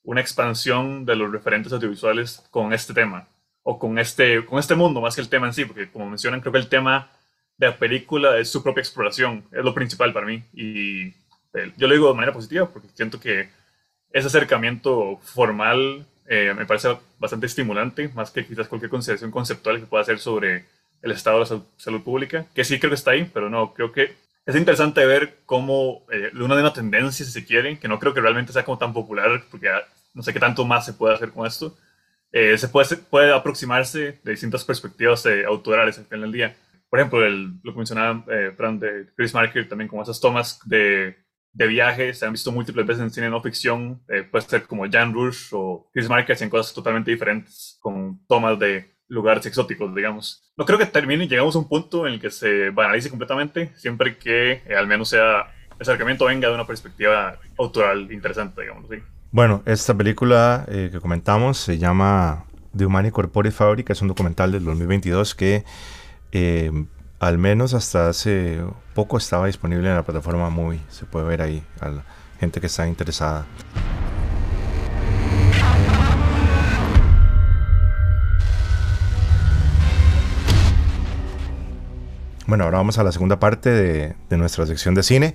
una 0.04 0.20
expansión 0.20 1.06
de 1.06 1.16
los 1.16 1.32
referentes 1.32 1.72
audiovisuales 1.72 2.44
con 2.52 2.74
este 2.74 2.94
tema 2.94 3.30
o 3.62 3.80
con 3.80 3.98
este, 3.98 4.44
con 4.44 4.60
este 4.60 4.76
mundo 4.76 5.00
más 5.00 5.16
que 5.16 5.22
el 5.22 5.30
tema 5.30 5.48
en 5.48 5.54
sí, 5.54 5.64
porque 5.64 5.90
como 5.90 6.10
mencionan, 6.10 6.42
creo 6.42 6.52
que 6.52 6.60
el 6.60 6.68
tema 6.68 7.10
de 7.58 7.68
la 7.68 7.78
película 7.78 8.38
es 8.38 8.52
su 8.52 8.62
propia 8.62 8.82
exploración, 8.82 9.46
es 9.54 9.64
lo 9.64 9.74
principal 9.74 10.12
para 10.12 10.26
mí. 10.26 10.44
Y 10.52 11.12
yo 11.78 11.88
lo 11.88 11.94
digo 11.94 12.10
de 12.10 12.16
manera 12.16 12.34
positiva 12.34 12.70
porque 12.70 12.90
siento 12.94 13.22
que 13.22 13.48
ese 14.12 14.28
acercamiento 14.28 15.18
formal 15.24 16.08
eh, 16.26 16.54
me 16.56 16.66
parece 16.66 16.90
bastante 17.20 17.48
estimulante, 17.48 18.10
más 18.16 18.32
que 18.32 18.46
quizás 18.46 18.68
cualquier 18.68 18.90
consideración 18.90 19.32
conceptual 19.32 19.80
que 19.80 19.86
pueda 19.86 20.04
hacer 20.04 20.20
sobre 20.20 20.66
el 21.02 21.12
estado 21.12 21.38
de 21.38 21.56
la 21.56 21.64
salud, 21.78 22.02
pública, 22.02 22.46
que 22.56 22.64
sí 22.64 22.80
creo 22.80 22.92
que 22.92 22.96
está 22.96 23.12
ahí, 23.12 23.30
pero 23.34 23.50
no, 23.50 23.74
creo 23.74 23.92
que 23.92 24.16
es 24.46 24.56
interesante 24.56 25.06
ver 25.06 25.40
cómo, 25.46 26.06
eh, 26.12 26.32
una 26.34 26.56
de 26.56 26.62
una 26.62 26.74
tendencia, 26.74 27.26
si 27.26 27.32
se 27.32 27.46
quiere, 27.46 27.78
que 27.78 27.88
no 27.88 28.00
creo 28.00 28.14
que 28.14 28.22
realmente 28.22 28.54
sea 28.54 28.64
como 28.64 28.78
tan 28.78 28.94
popular, 28.94 29.44
porque 29.52 29.70
no 30.14 30.24
sé 30.24 30.32
qué 30.34 30.40
tanto 30.40 30.66
más 30.66 30.86
se 30.86 30.94
puede 30.94 31.16
hacer 31.16 31.32
con 31.32 31.46
esto, 31.46 31.78
eh, 32.32 32.58
se 32.58 32.70
puede, 32.70 32.96
puede 32.98 33.34
aproximarse 33.34 34.20
de 34.24 34.32
distintas 34.32 34.64
perspectivas 34.64 35.26
autorales 35.48 35.98
al 35.98 36.06
final 36.06 36.22
del 36.22 36.32
día. 36.32 36.56
Por 36.90 37.00
ejemplo, 37.00 37.26
el, 37.26 37.60
lo 37.64 37.74
que 37.74 37.78
mencionaba 37.78 38.24
Fran 38.56 38.80
de 38.80 39.08
Chris 39.16 39.34
Marker, 39.34 39.68
también 39.68 39.88
como 39.88 40.04
esas 40.04 40.20
tomas 40.20 40.60
de 40.66 41.23
de 41.54 41.68
viaje, 41.68 42.14
se 42.14 42.26
han 42.26 42.32
visto 42.32 42.52
múltiples 42.52 42.86
veces 42.86 43.04
en 43.04 43.12
cine 43.12 43.30
no 43.30 43.42
ficción, 43.42 44.02
eh, 44.10 44.24
puede 44.24 44.44
ser 44.46 44.64
como 44.64 44.90
Jan 44.90 45.14
Rush 45.14 45.50
o 45.52 45.88
Chris 45.94 46.10
Marker, 46.10 46.34
hacen 46.34 46.50
cosas 46.50 46.74
totalmente 46.74 47.12
diferentes 47.12 47.78
con 47.80 48.26
tomas 48.28 48.58
de 48.58 48.92
lugares 49.08 49.46
exóticos, 49.46 49.94
digamos. 49.94 50.52
No 50.58 50.66
creo 50.66 50.80
que 50.80 50.88
termine 50.88 51.28
llegamos 51.28 51.56
a 51.56 51.60
un 51.60 51.70
punto 51.70 52.08
en 52.08 52.14
el 52.14 52.20
que 52.20 52.32
se 52.32 52.72
banalice 52.72 53.10
completamente, 53.10 53.72
siempre 53.76 54.18
que 54.18 54.64
eh, 54.66 54.76
al 54.76 54.88
menos 54.88 55.10
sea 55.10 55.54
el 55.70 55.82
acercamiento 55.82 56.26
venga 56.26 56.50
de 56.50 56.56
una 56.56 56.66
perspectiva 56.66 57.40
autoral 57.60 58.12
interesante, 58.12 58.62
digamos 58.62 58.90
así. 58.90 59.04
Bueno, 59.32 59.62
esta 59.66 59.96
película 59.96 60.66
eh, 60.68 60.90
que 60.92 61.00
comentamos 61.00 61.58
se 61.58 61.78
llama 61.78 62.46
The 62.76 62.88
Humani 62.88 63.12
Corpore 63.12 63.52
Fabric, 63.52 63.92
es 63.92 64.02
un 64.02 64.08
documental 64.08 64.52
del 64.52 64.66
2022 64.66 65.36
que 65.36 65.64
al 67.24 67.38
menos 67.38 67.74
hasta 67.74 68.10
hace 68.10 68.62
poco 68.94 69.18
estaba 69.18 69.48
disponible 69.48 69.88
en 69.88 69.96
la 69.96 70.04
plataforma 70.04 70.50
Movie. 70.50 70.82
Se 70.90 71.06
puede 71.06 71.26
ver 71.26 71.42
ahí 71.42 71.64
a 71.80 71.90
la 71.90 72.04
gente 72.40 72.60
que 72.60 72.68
está 72.68 72.86
interesada. 72.86 73.46
Bueno, 82.46 82.66
ahora 82.66 82.80
vamos 82.80 82.98
a 82.98 83.04
la 83.04 83.14
segunda 83.14 83.40
parte 83.40 83.70
de, 83.70 84.38
nuestra 84.38 84.66
sección 84.66 84.94
de 84.94 85.04
cine, 85.04 85.34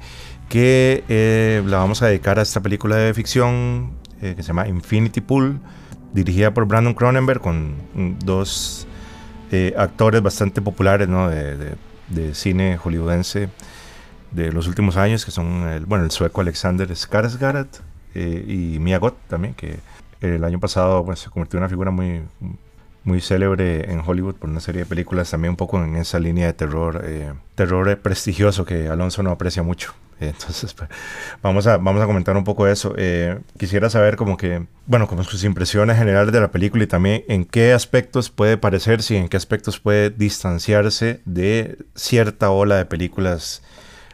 que 0.51 1.05
eh, 1.09 1.63
la 1.65 1.79
vamos 1.79 2.03
a 2.03 2.09
dedicar 2.09 2.39
a 2.39 2.43
esta 2.43 2.61
película 2.61 2.97
de 2.97 3.15
ficción 3.15 3.95
eh, 4.21 4.35
que 4.37 4.43
se 4.43 4.49
llama 4.49 4.69
Infinity 4.69 5.23
Pool, 5.23 5.59
dirigida 6.13 6.53
por 6.53 6.67
Brandon 6.67 6.93
Cronenberg, 6.93 7.41
con 7.41 7.77
dos 8.25 8.87
eh, 9.51 9.75
actores 9.77 10.23
bastante 10.23 10.61
populares 10.61 11.09
¿no? 11.09 11.29
de, 11.29 11.77
cine 12.35 12.77
hollywoodense 12.77 13.49
de 14.31 14.53
los 14.53 14.67
últimos 14.67 14.97
años, 14.97 15.25
que 15.25 15.31
son 15.31 15.69
el, 15.69 15.87
bueno, 15.87 16.05
el 16.05 16.11
sueco 16.11 16.41
Alexander 16.41 16.89
Skarsgård 16.89 17.69
eh, 18.15 18.45
y 18.47 18.79
Mia 18.79 18.99
Goth 18.99 19.17
también, 19.29 19.55
que 19.55 19.79
el 20.21 20.45
año 20.45 20.59
pasado 20.59 21.05
pues, 21.05 21.21
se 21.21 21.31
convirtió 21.31 21.59
en 21.59 21.63
una 21.63 21.69
figura 21.69 21.91
muy, 21.91 22.23
muy 23.05 23.21
célebre 23.21 23.91
en 23.91 24.03
Hollywood 24.05 24.35
por 24.35 24.51
una 24.51 24.61
serie 24.61 24.81
de 24.81 24.87
películas 24.87 25.31
también 25.31 25.51
un 25.51 25.57
poco 25.57 25.83
en 25.83 25.97
esa 25.97 26.19
línea 26.19 26.47
de 26.47 26.53
terror, 26.53 27.03
eh, 27.05 27.33
terror 27.55 27.99
prestigioso 27.99 28.65
que 28.65 28.89
Alonso 28.89 29.23
no 29.23 29.31
aprecia 29.31 29.63
mucho. 29.63 29.95
Entonces, 30.21 30.75
pues, 30.75 30.91
vamos, 31.43 31.67
a, 31.67 31.77
vamos 31.77 32.03
a 32.03 32.07
comentar 32.07 32.37
un 32.37 32.45
poco 32.45 32.65
de 32.65 32.73
eso. 32.73 32.95
Eh, 32.97 33.39
quisiera 33.57 33.89
saber 33.89 34.17
como 34.17 34.37
que, 34.37 34.67
bueno, 34.87 35.07
como 35.07 35.23
sus 35.23 35.45
impresiones 35.45 35.97
generales 35.97 36.33
de 36.33 36.41
la 36.41 36.51
película 36.51 36.85
y 36.85 36.87
también 36.87 37.25
en 37.29 37.45
qué 37.45 37.73
aspectos 37.73 38.31
puede 38.31 38.57
parecerse 38.57 39.15
y 39.15 39.17
en 39.19 39.29
qué 39.29 39.37
aspectos 39.37 39.79
puede 39.79 40.11
distanciarse 40.11 41.21
de 41.25 41.79
cierta 41.95 42.51
ola 42.51 42.77
de 42.77 42.87
películas 42.87 43.63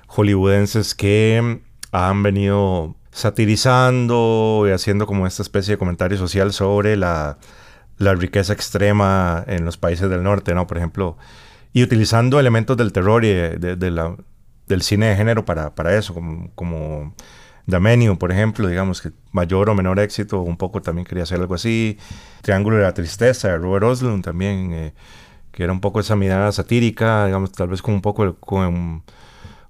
hollywoodenses 0.09 0.95
que 0.95 1.61
han 1.93 2.23
venido 2.23 2.97
satirizando 3.11 4.65
y 4.69 4.73
haciendo 4.73 5.07
como 5.07 5.27
esta 5.27 5.43
especie 5.43 5.75
de 5.75 5.79
comentario 5.79 6.19
social 6.19 6.53
sobre 6.53 6.97
la, 6.97 7.39
la 7.97 8.15
riqueza 8.15 8.53
extrema 8.53 9.45
en 9.47 9.65
los 9.65 9.79
países 9.79 10.11
del 10.11 10.23
norte, 10.23 10.55
¿no? 10.55 10.67
Por 10.67 10.77
ejemplo, 10.77 11.17
y 11.73 11.83
utilizando 11.83 12.39
elementos 12.39 12.77
del 12.77 12.93
terror 12.93 13.25
y 13.25 13.29
de 13.29 13.91
la 13.91 14.17
del 14.67 14.83
cine 14.83 15.07
de 15.07 15.17
género 15.17 15.45
para, 15.45 15.75
para 15.75 15.97
eso, 15.97 16.15
como, 16.15 16.51
como 16.55 17.15
The 17.67 18.17
por 18.17 18.31
ejemplo, 18.31 18.69
digamos 18.69 19.01
que 19.01 19.13
mayor 19.33 19.71
o 19.71 19.75
menor 19.75 19.99
éxito, 19.99 20.41
un 20.41 20.57
poco 20.57 20.83
también 20.83 21.07
quería 21.07 21.23
hacer 21.23 21.41
algo 21.41 21.55
así. 21.55 21.99
Triángulo 22.43 22.77
de 22.77 22.83
la 22.83 22.93
Tristeza 22.93 23.49
de 23.49 23.59
Robert 23.59 23.85
Oslund 23.85 24.23
también, 24.23 24.73
eh, 24.73 24.95
que 25.51 25.65
era 25.65 25.73
un 25.73 25.81
poco 25.81 26.01
esa 26.01 26.15
mirada 26.15 26.53
satírica, 26.53 27.27
digamos, 27.27 27.53
tal 27.53 27.69
vez 27.69 27.81
con 27.81 27.95
un 27.95 28.03
poco 28.03 28.37
con, 28.37 29.03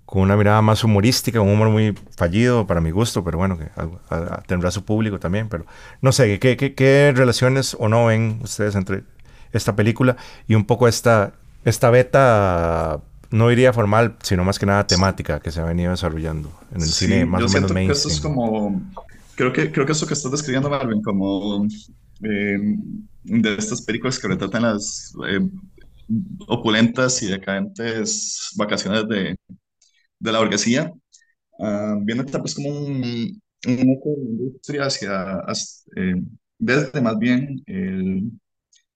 con 0.07 0.23
una 0.23 0.37
mirada 0.37 0.61
más 0.61 0.83
humorística, 0.83 1.41
un 1.41 1.51
humor 1.51 1.69
muy 1.69 1.95
fallido 2.17 2.67
para 2.67 2.81
mi 2.81 2.91
gusto, 2.91 3.23
pero 3.23 3.39
bueno, 3.39 3.59
que 3.59 3.69
tendrá 4.47 4.73
su 4.73 4.85
público 4.85 5.21
también. 5.21 5.49
Pero 5.49 5.65
no 6.01 6.11
sé, 6.11 6.41
¿qué, 6.41 6.57
qué, 6.57 6.75
qué 6.75 7.13
relaciones 7.15 7.77
o 7.79 7.89
no 7.89 8.07
ven 8.07 8.41
ustedes 8.43 8.75
entre 8.75 9.05
esta 9.53 9.77
película 9.77 10.17
y 10.49 10.57
un 10.57 10.65
poco 10.65 10.89
esta, 10.89 11.35
esta 11.65 11.91
beta 11.91 13.01
no 13.35 13.51
iría 13.51 13.73
formal, 13.73 14.17
sino 14.23 14.45
más 14.45 14.61
que 14.61 14.67
nada 14.67 14.87
temática 14.87 15.41
que 15.41 15.51
se 15.51 15.61
ha 15.61 15.65
venido 15.65 15.91
desarrollando 15.91 16.53
en 16.73 16.83
el 16.83 16.89
cine 16.89 17.27
más 17.27 17.43
o 17.43 17.49
menos 17.49 17.73
mainstream. 17.73 17.87
Que 17.89 17.93
esto 17.93 18.09
es 18.09 18.21
como, 18.21 18.81
creo 19.35 19.53
que, 19.53 19.73
creo 19.73 19.85
que 19.85 19.91
eso 19.91 20.07
que 20.07 20.15
estás 20.15 20.31
describiendo, 20.31 20.71
Marvin, 20.71 21.03
como 21.03 21.67
eh, 22.23 22.59
de 23.25 23.55
estas 23.57 23.83
películas 23.83 24.21
que 24.21 24.29
retratan 24.29 24.63
las 24.63 25.13
eh, 25.29 25.41
opulentas 26.47 27.23
y 27.25 27.27
decadentes 27.27 28.53
vacaciones 28.57 29.09
de, 29.09 29.37
de 30.21 30.33
la 30.33 30.39
burguesía, 30.39 30.93
uh, 31.59 32.05
viene 32.05 32.23
tal 32.25 32.43
vez 32.43 32.55
como 32.55 32.71
un, 32.71 33.43
industria 33.67 34.85
hacia, 34.85 35.41
eh, 35.97 36.23
desde 36.59 37.01
más 37.01 37.19
bien 37.19 37.63
el, 37.67 38.31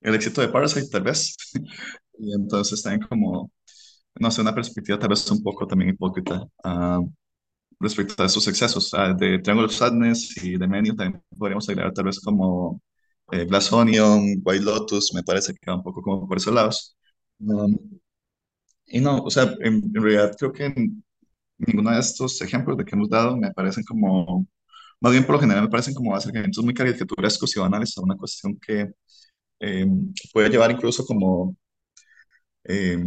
el 0.02 0.14
éxito 0.14 0.42
de 0.42 0.48
Parasite, 0.48 0.90
tal 0.90 1.02
vez. 1.02 1.34
y 2.20 2.34
entonces 2.34 2.82
también 2.82 3.08
como, 3.08 3.50
no 4.20 4.30
sé, 4.30 4.40
una 4.42 4.54
perspectiva 4.54 4.98
tal 4.98 5.10
vez 5.10 5.30
un 5.30 5.42
poco 5.42 5.66
también 5.66 5.90
hipócrita 5.90 6.42
uh, 6.64 7.10
respecto 7.80 8.22
a 8.22 8.26
esos 8.26 8.46
excesos. 8.48 8.92
Uh, 8.94 9.16
de 9.16 9.38
Triangle 9.40 9.68
Sadness 9.70 10.36
y 10.44 10.58
de 10.58 10.68
Menu 10.68 10.96
también 10.96 11.22
podríamos 11.38 11.68
agregar 11.68 11.92
tal 11.94 12.06
vez 12.06 12.20
como 12.20 12.82
eh, 13.32 13.44
Glass 13.46 13.72
Onion, 13.72 14.42
White 14.44 14.64
Lotus, 14.64 15.12
me 15.14 15.22
parece 15.22 15.54
que 15.54 15.70
va 15.70 15.76
un 15.76 15.82
poco 15.82 16.02
como 16.02 16.28
por 16.28 16.38
esos 16.38 16.54
lados. 16.54 16.96
Um, 17.40 17.76
y 18.86 19.00
no, 19.00 19.18
o 19.22 19.30
sea, 19.30 19.54
en, 19.60 19.74
en 19.84 19.94
realidad 19.94 20.34
creo 20.38 20.52
que 20.52 20.72
ninguno 21.58 21.90
de 21.92 22.00
estos 22.00 22.40
ejemplos 22.42 22.76
de 22.78 22.84
que 22.84 22.96
hemos 22.96 23.10
dado 23.10 23.36
me 23.36 23.52
parecen 23.52 23.84
como, 23.84 24.46
más 25.00 25.12
bien 25.12 25.24
por 25.26 25.36
lo 25.36 25.40
general 25.40 25.64
me 25.64 25.70
parecen 25.70 25.94
como 25.94 26.14
acercamientos 26.16 26.64
muy 26.64 26.74
caricaturescos 26.74 27.56
y 27.56 27.60
banales 27.60 27.96
a 27.98 28.02
una 28.02 28.16
cuestión 28.16 28.58
que 28.60 28.92
eh, 29.60 29.86
puede 30.32 30.50
llevar 30.50 30.70
incluso 30.72 31.04
como, 31.06 31.56
eh, 32.64 32.98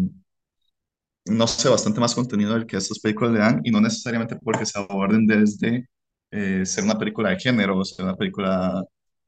no 1.25 1.47
sé, 1.47 1.69
bastante 1.69 1.99
más 1.99 2.15
contenido 2.15 2.53
del 2.53 2.65
que 2.65 2.77
estas 2.77 2.99
películas 2.99 3.33
le 3.33 3.39
dan 3.39 3.61
y 3.63 3.71
no 3.71 3.81
necesariamente 3.81 4.35
porque 4.37 4.65
se 4.65 4.79
aborden 4.79 5.25
desde 5.27 5.87
eh, 6.31 6.65
ser 6.65 6.83
una 6.83 6.97
película 6.97 7.29
de 7.29 7.39
género 7.39 7.77
o 7.77 7.85
ser 7.85 8.05
una 8.05 8.15
película 8.15 8.83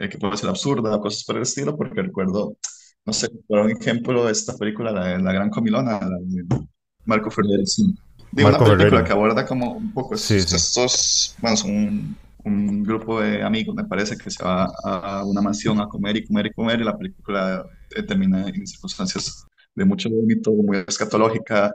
que 0.10 0.17
puede 0.17 0.38
ser 0.38 0.49
absurda 0.49 0.99
cosas 0.99 1.23
por 1.23 1.38
el 1.38 1.43
estilo, 1.43 1.77
porque 1.77 2.01
recuerdo, 2.01 2.58
no 3.06 3.13
sé, 3.13 3.29
por 3.47 3.60
un 3.60 3.71
ejemplo, 3.71 4.29
esta 4.29 4.56
película, 4.58 4.91
La, 4.91 5.17
la 5.17 5.34
Gran 5.34 5.49
Comilona, 5.49 5.99
la 5.99 6.17
de 6.19 6.67
Marco 7.06 7.29
Ferrer, 7.29 7.62
de 8.32 8.45
una 8.45 8.58
película 8.58 9.03
que 9.03 9.12
aborda 9.12 9.45
como 9.45 9.73
un 9.73 9.93
poco 9.93 10.15
estos, 10.15 11.36
bueno, 11.39 11.58
son 11.58 11.71
un, 11.71 12.17
un, 12.45 12.84
grupo 12.84 13.21
de 13.21 13.43
amigos, 13.43 13.75
me 13.75 13.86
parece, 13.86 14.17
que 14.17 14.29
se 14.29 14.43
va 14.43 14.71
a 14.84 15.23
una 15.25 15.41
mansión 15.41 15.79
a 15.79 15.88
comer 15.88 16.17
y 16.17 16.25
comer 16.25 16.47
y 16.47 16.53
comer, 16.53 16.82
y 16.82 16.84
la 16.84 16.97
película 16.97 17.65
termina 18.08 18.47
en 18.47 18.65
circunstancias 18.65 19.45
de 19.75 19.86
mucho 19.86 20.10
vómito, 20.10 20.51
muy 20.51 20.84
escatológica, 20.88 21.73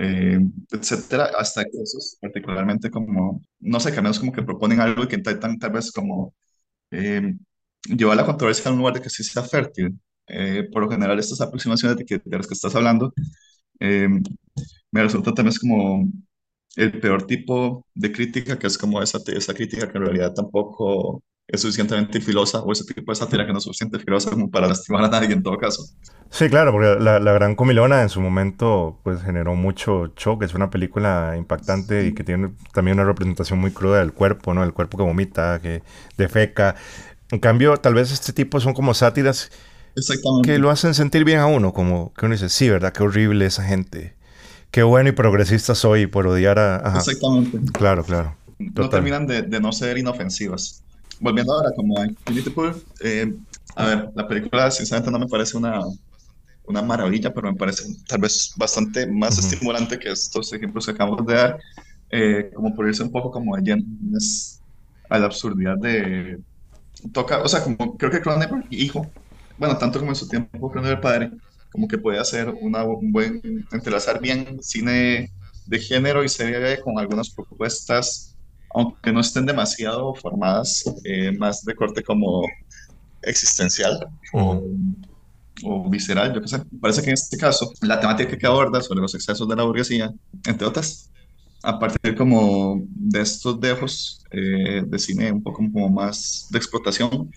eh, 0.00 0.40
etcétera, 0.72 1.26
hasta 1.38 1.64
casos 1.64 2.18
particularmente 2.20 2.90
como, 2.90 3.42
no 3.60 3.80
sé, 3.80 3.92
menos 4.02 4.20
como 4.20 4.32
que 4.32 4.42
proponen 4.44 4.80
algo 4.80 5.04
y 5.04 5.08
que 5.08 5.16
intentan 5.16 5.58
tal 5.60 5.72
vez 5.72 5.92
como 5.92 6.34
eh, 6.92 7.34
llevar 7.84 8.16
la 8.18 8.26
controversia 8.26 8.70
a 8.70 8.72
un 8.74 8.78
lugar 8.80 8.94
de 8.94 9.02
que 9.02 9.10
sí 9.10 9.24
sea 9.24 9.42
fértil. 9.44 9.98
Eh, 10.28 10.68
por 10.72 10.82
lo 10.84 10.90
general, 10.90 11.18
estas 11.18 11.40
aproximaciones 11.42 11.98
de, 11.98 12.04
que, 12.06 12.20
de 12.24 12.36
las 12.38 12.46
que 12.48 12.54
estás 12.54 12.74
hablando 12.76 13.12
eh, 13.80 14.08
me 14.92 15.02
resulta 15.02 15.32
también 15.34 15.56
como 15.60 16.08
el 16.76 17.00
peor 17.00 17.26
tipo 17.26 17.86
de 17.94 18.12
crítica, 18.12 18.58
que 18.58 18.66
es 18.66 18.78
como 18.78 19.02
esa, 19.02 19.18
esa 19.28 19.54
crítica 19.54 19.90
que 19.90 19.98
en 19.98 20.04
realidad 20.04 20.34
tampoco 20.34 21.22
es 21.52 21.60
suficientemente 21.60 22.20
filosa, 22.20 22.60
o 22.60 22.72
ese 22.72 22.84
tipo 22.84 23.12
de 23.12 23.16
sátira 23.16 23.46
que 23.46 23.52
no 23.52 23.58
es 23.58 23.64
suficientemente 23.64 24.04
filosa 24.04 24.30
como 24.30 24.50
para 24.50 24.68
lastimar 24.68 25.04
a 25.04 25.08
nadie 25.08 25.32
en 25.32 25.42
todo 25.42 25.56
caso. 25.58 25.84
Sí, 26.30 26.48
claro, 26.48 26.72
porque 26.72 27.02
la, 27.02 27.18
la 27.18 27.32
Gran 27.32 27.56
Comilona 27.56 28.02
en 28.02 28.08
su 28.08 28.20
momento 28.20 28.98
pues 29.02 29.22
generó 29.22 29.54
mucho 29.54 30.12
shock, 30.16 30.42
es 30.44 30.54
una 30.54 30.70
película 30.70 31.34
impactante 31.36 32.06
y 32.06 32.12
que 32.12 32.22
tiene 32.22 32.50
también 32.72 32.98
una 32.98 33.06
representación 33.06 33.58
muy 33.58 33.72
cruda 33.72 33.98
del 33.98 34.12
cuerpo, 34.12 34.54
¿no? 34.54 34.62
El 34.62 34.72
cuerpo 34.72 34.96
que 34.96 35.04
vomita, 35.04 35.60
que 35.60 35.82
defeca. 36.16 36.76
En 37.30 37.40
cambio, 37.40 37.76
tal 37.78 37.94
vez 37.94 38.12
este 38.12 38.32
tipo 38.32 38.60
son 38.60 38.74
como 38.74 38.94
sátiras 38.94 39.50
que 40.44 40.58
lo 40.58 40.70
hacen 40.70 40.94
sentir 40.94 41.24
bien 41.24 41.38
a 41.38 41.46
uno, 41.46 41.72
como 41.72 42.12
que 42.14 42.26
uno 42.26 42.34
dice, 42.34 42.48
sí, 42.48 42.68
¿verdad? 42.68 42.92
Qué 42.92 43.02
horrible 43.02 43.46
esa 43.46 43.64
gente 43.64 44.20
qué 44.70 44.82
bueno 44.82 45.08
y 45.08 45.12
progresista 45.12 45.74
soy 45.74 46.06
por 46.06 46.26
odiar 46.26 46.58
a... 46.58 46.94
Exactamente. 46.96 47.58
Claro, 47.72 48.04
claro. 48.04 48.36
No 48.58 48.88
terminan 48.88 49.26
de, 49.26 49.42
de, 49.42 49.60
no 49.60 49.72
ser 49.72 49.98
inofensivas. 49.98 50.82
Volviendo 51.20 51.52
ahora 51.52 51.70
como 51.76 51.98
a 51.98 52.06
Infinity 52.06 52.50
Pool, 52.50 52.82
eh, 53.00 53.32
a 53.76 53.86
ver, 53.86 54.10
la 54.14 54.26
película 54.26 54.70
sinceramente 54.70 55.12
no 55.12 55.18
me 55.18 55.28
parece 55.28 55.56
una, 55.56 55.80
una 56.64 56.82
maravilla, 56.82 57.32
pero 57.32 57.52
me 57.52 57.58
parece 57.58 57.84
tal 58.06 58.20
vez 58.20 58.52
bastante 58.56 59.06
más 59.06 59.38
estimulante 59.38 59.98
que 59.98 60.10
estos 60.10 60.52
ejemplos 60.52 60.86
que 60.86 60.92
acabamos 60.92 61.26
de 61.26 61.34
dar, 61.34 61.60
eh, 62.10 62.50
como 62.54 62.74
por 62.74 62.88
irse 62.88 63.02
un 63.02 63.12
poco 63.12 63.30
como 63.30 63.54
a 63.54 65.18
la 65.18 65.26
absurdidad 65.26 65.76
de... 65.78 66.38
Toca, 67.12 67.42
o 67.42 67.48
sea, 67.48 67.62
como 67.62 67.96
creo 67.96 68.10
que 68.10 68.20
Cronenberg, 68.20 68.66
hijo, 68.70 69.10
bueno, 69.58 69.76
tanto 69.78 69.98
como 69.98 70.10
en 70.10 70.16
su 70.16 70.28
tiempo 70.28 70.70
Cronenberg 70.70 71.00
padre, 71.00 71.30
como 71.70 71.88
que 71.88 71.98
puede 71.98 72.18
hacer 72.18 72.48
una, 72.60 72.84
un 72.84 73.12
buen, 73.12 73.66
entrelazar 73.72 74.20
bien 74.20 74.58
cine 74.62 75.30
de 75.66 75.78
género 75.78 76.24
y 76.24 76.28
serie 76.28 76.80
con 76.80 76.98
algunas 76.98 77.30
propuestas, 77.30 78.29
aunque 78.74 79.12
no 79.12 79.20
estén 79.20 79.46
demasiado 79.46 80.14
formadas, 80.14 80.84
eh, 81.04 81.32
más 81.32 81.64
de 81.64 81.74
corte 81.74 82.02
como 82.02 82.42
existencial 83.22 84.06
o, 84.32 84.62
o, 85.64 85.90
visceral, 85.90 86.34
yo 86.34 86.40
qué 86.40 86.48
sé. 86.48 86.62
Parece 86.80 87.02
que 87.02 87.08
en 87.08 87.14
este 87.14 87.36
caso, 87.36 87.72
la 87.82 88.00
temática 88.00 88.36
que 88.38 88.46
aborda 88.46 88.80
sobre 88.80 89.00
los 89.00 89.14
excesos 89.14 89.48
de 89.48 89.56
la 89.56 89.64
burguesía, 89.64 90.12
entre 90.46 90.66
otras, 90.66 91.10
a 91.62 91.78
partir 91.78 92.16
como 92.16 92.82
de 92.86 93.20
estos 93.20 93.60
dejos 93.60 94.24
eh, 94.30 94.82
de 94.86 94.98
cine 94.98 95.30
un 95.30 95.42
poco 95.42 95.58
como 95.58 95.88
más 95.90 96.46
de 96.50 96.58
explotación, 96.58 97.30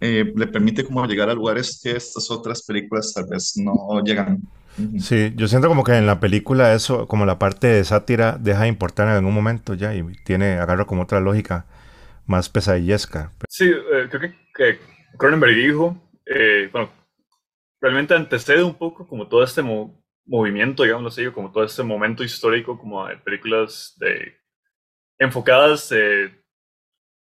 eh, 0.00 0.32
le 0.36 0.46
permite 0.46 0.84
como 0.84 1.04
llegar 1.06 1.30
a 1.30 1.34
lugares 1.34 1.80
que 1.82 1.96
estas 1.96 2.30
otras 2.30 2.62
películas 2.62 3.12
tal 3.14 3.26
vez 3.26 3.56
no 3.56 4.00
llegan. 4.04 4.42
Sí, 5.00 5.32
yo 5.36 5.48
siento 5.48 5.68
como 5.68 5.84
que 5.84 5.96
en 5.96 6.06
la 6.06 6.20
película 6.20 6.74
eso, 6.74 7.08
como 7.08 7.24
la 7.24 7.38
parte 7.38 7.66
de 7.66 7.84
sátira, 7.84 8.36
deja 8.38 8.62
de 8.62 8.68
importar 8.68 9.08
en 9.08 9.14
algún 9.14 9.34
momento 9.34 9.74
ya 9.74 9.94
y 9.94 10.02
tiene, 10.24 10.58
agarra 10.58 10.84
como 10.84 11.02
otra 11.02 11.20
lógica 11.20 11.66
más 12.26 12.48
pesadillesca. 12.48 13.32
Sí, 13.48 13.70
eh, 13.70 14.08
creo 14.10 14.32
que, 14.54 14.78
Cronenberg 15.18 15.54
dijo, 15.54 15.96
eh, 16.26 16.68
bueno, 16.72 16.90
realmente 17.80 18.14
antecede 18.14 18.62
un 18.62 18.74
poco 18.74 19.06
como 19.06 19.28
todo 19.28 19.44
este 19.44 19.62
movimiento, 20.26 20.82
digamos 20.82 21.12
así, 21.12 21.30
como 21.30 21.50
todo 21.52 21.64
este 21.64 21.82
momento 21.82 22.22
histórico 22.22 22.78
como 22.78 23.06
de 23.06 23.16
películas 23.16 23.94
de, 23.98 24.36
enfocadas 25.18 25.92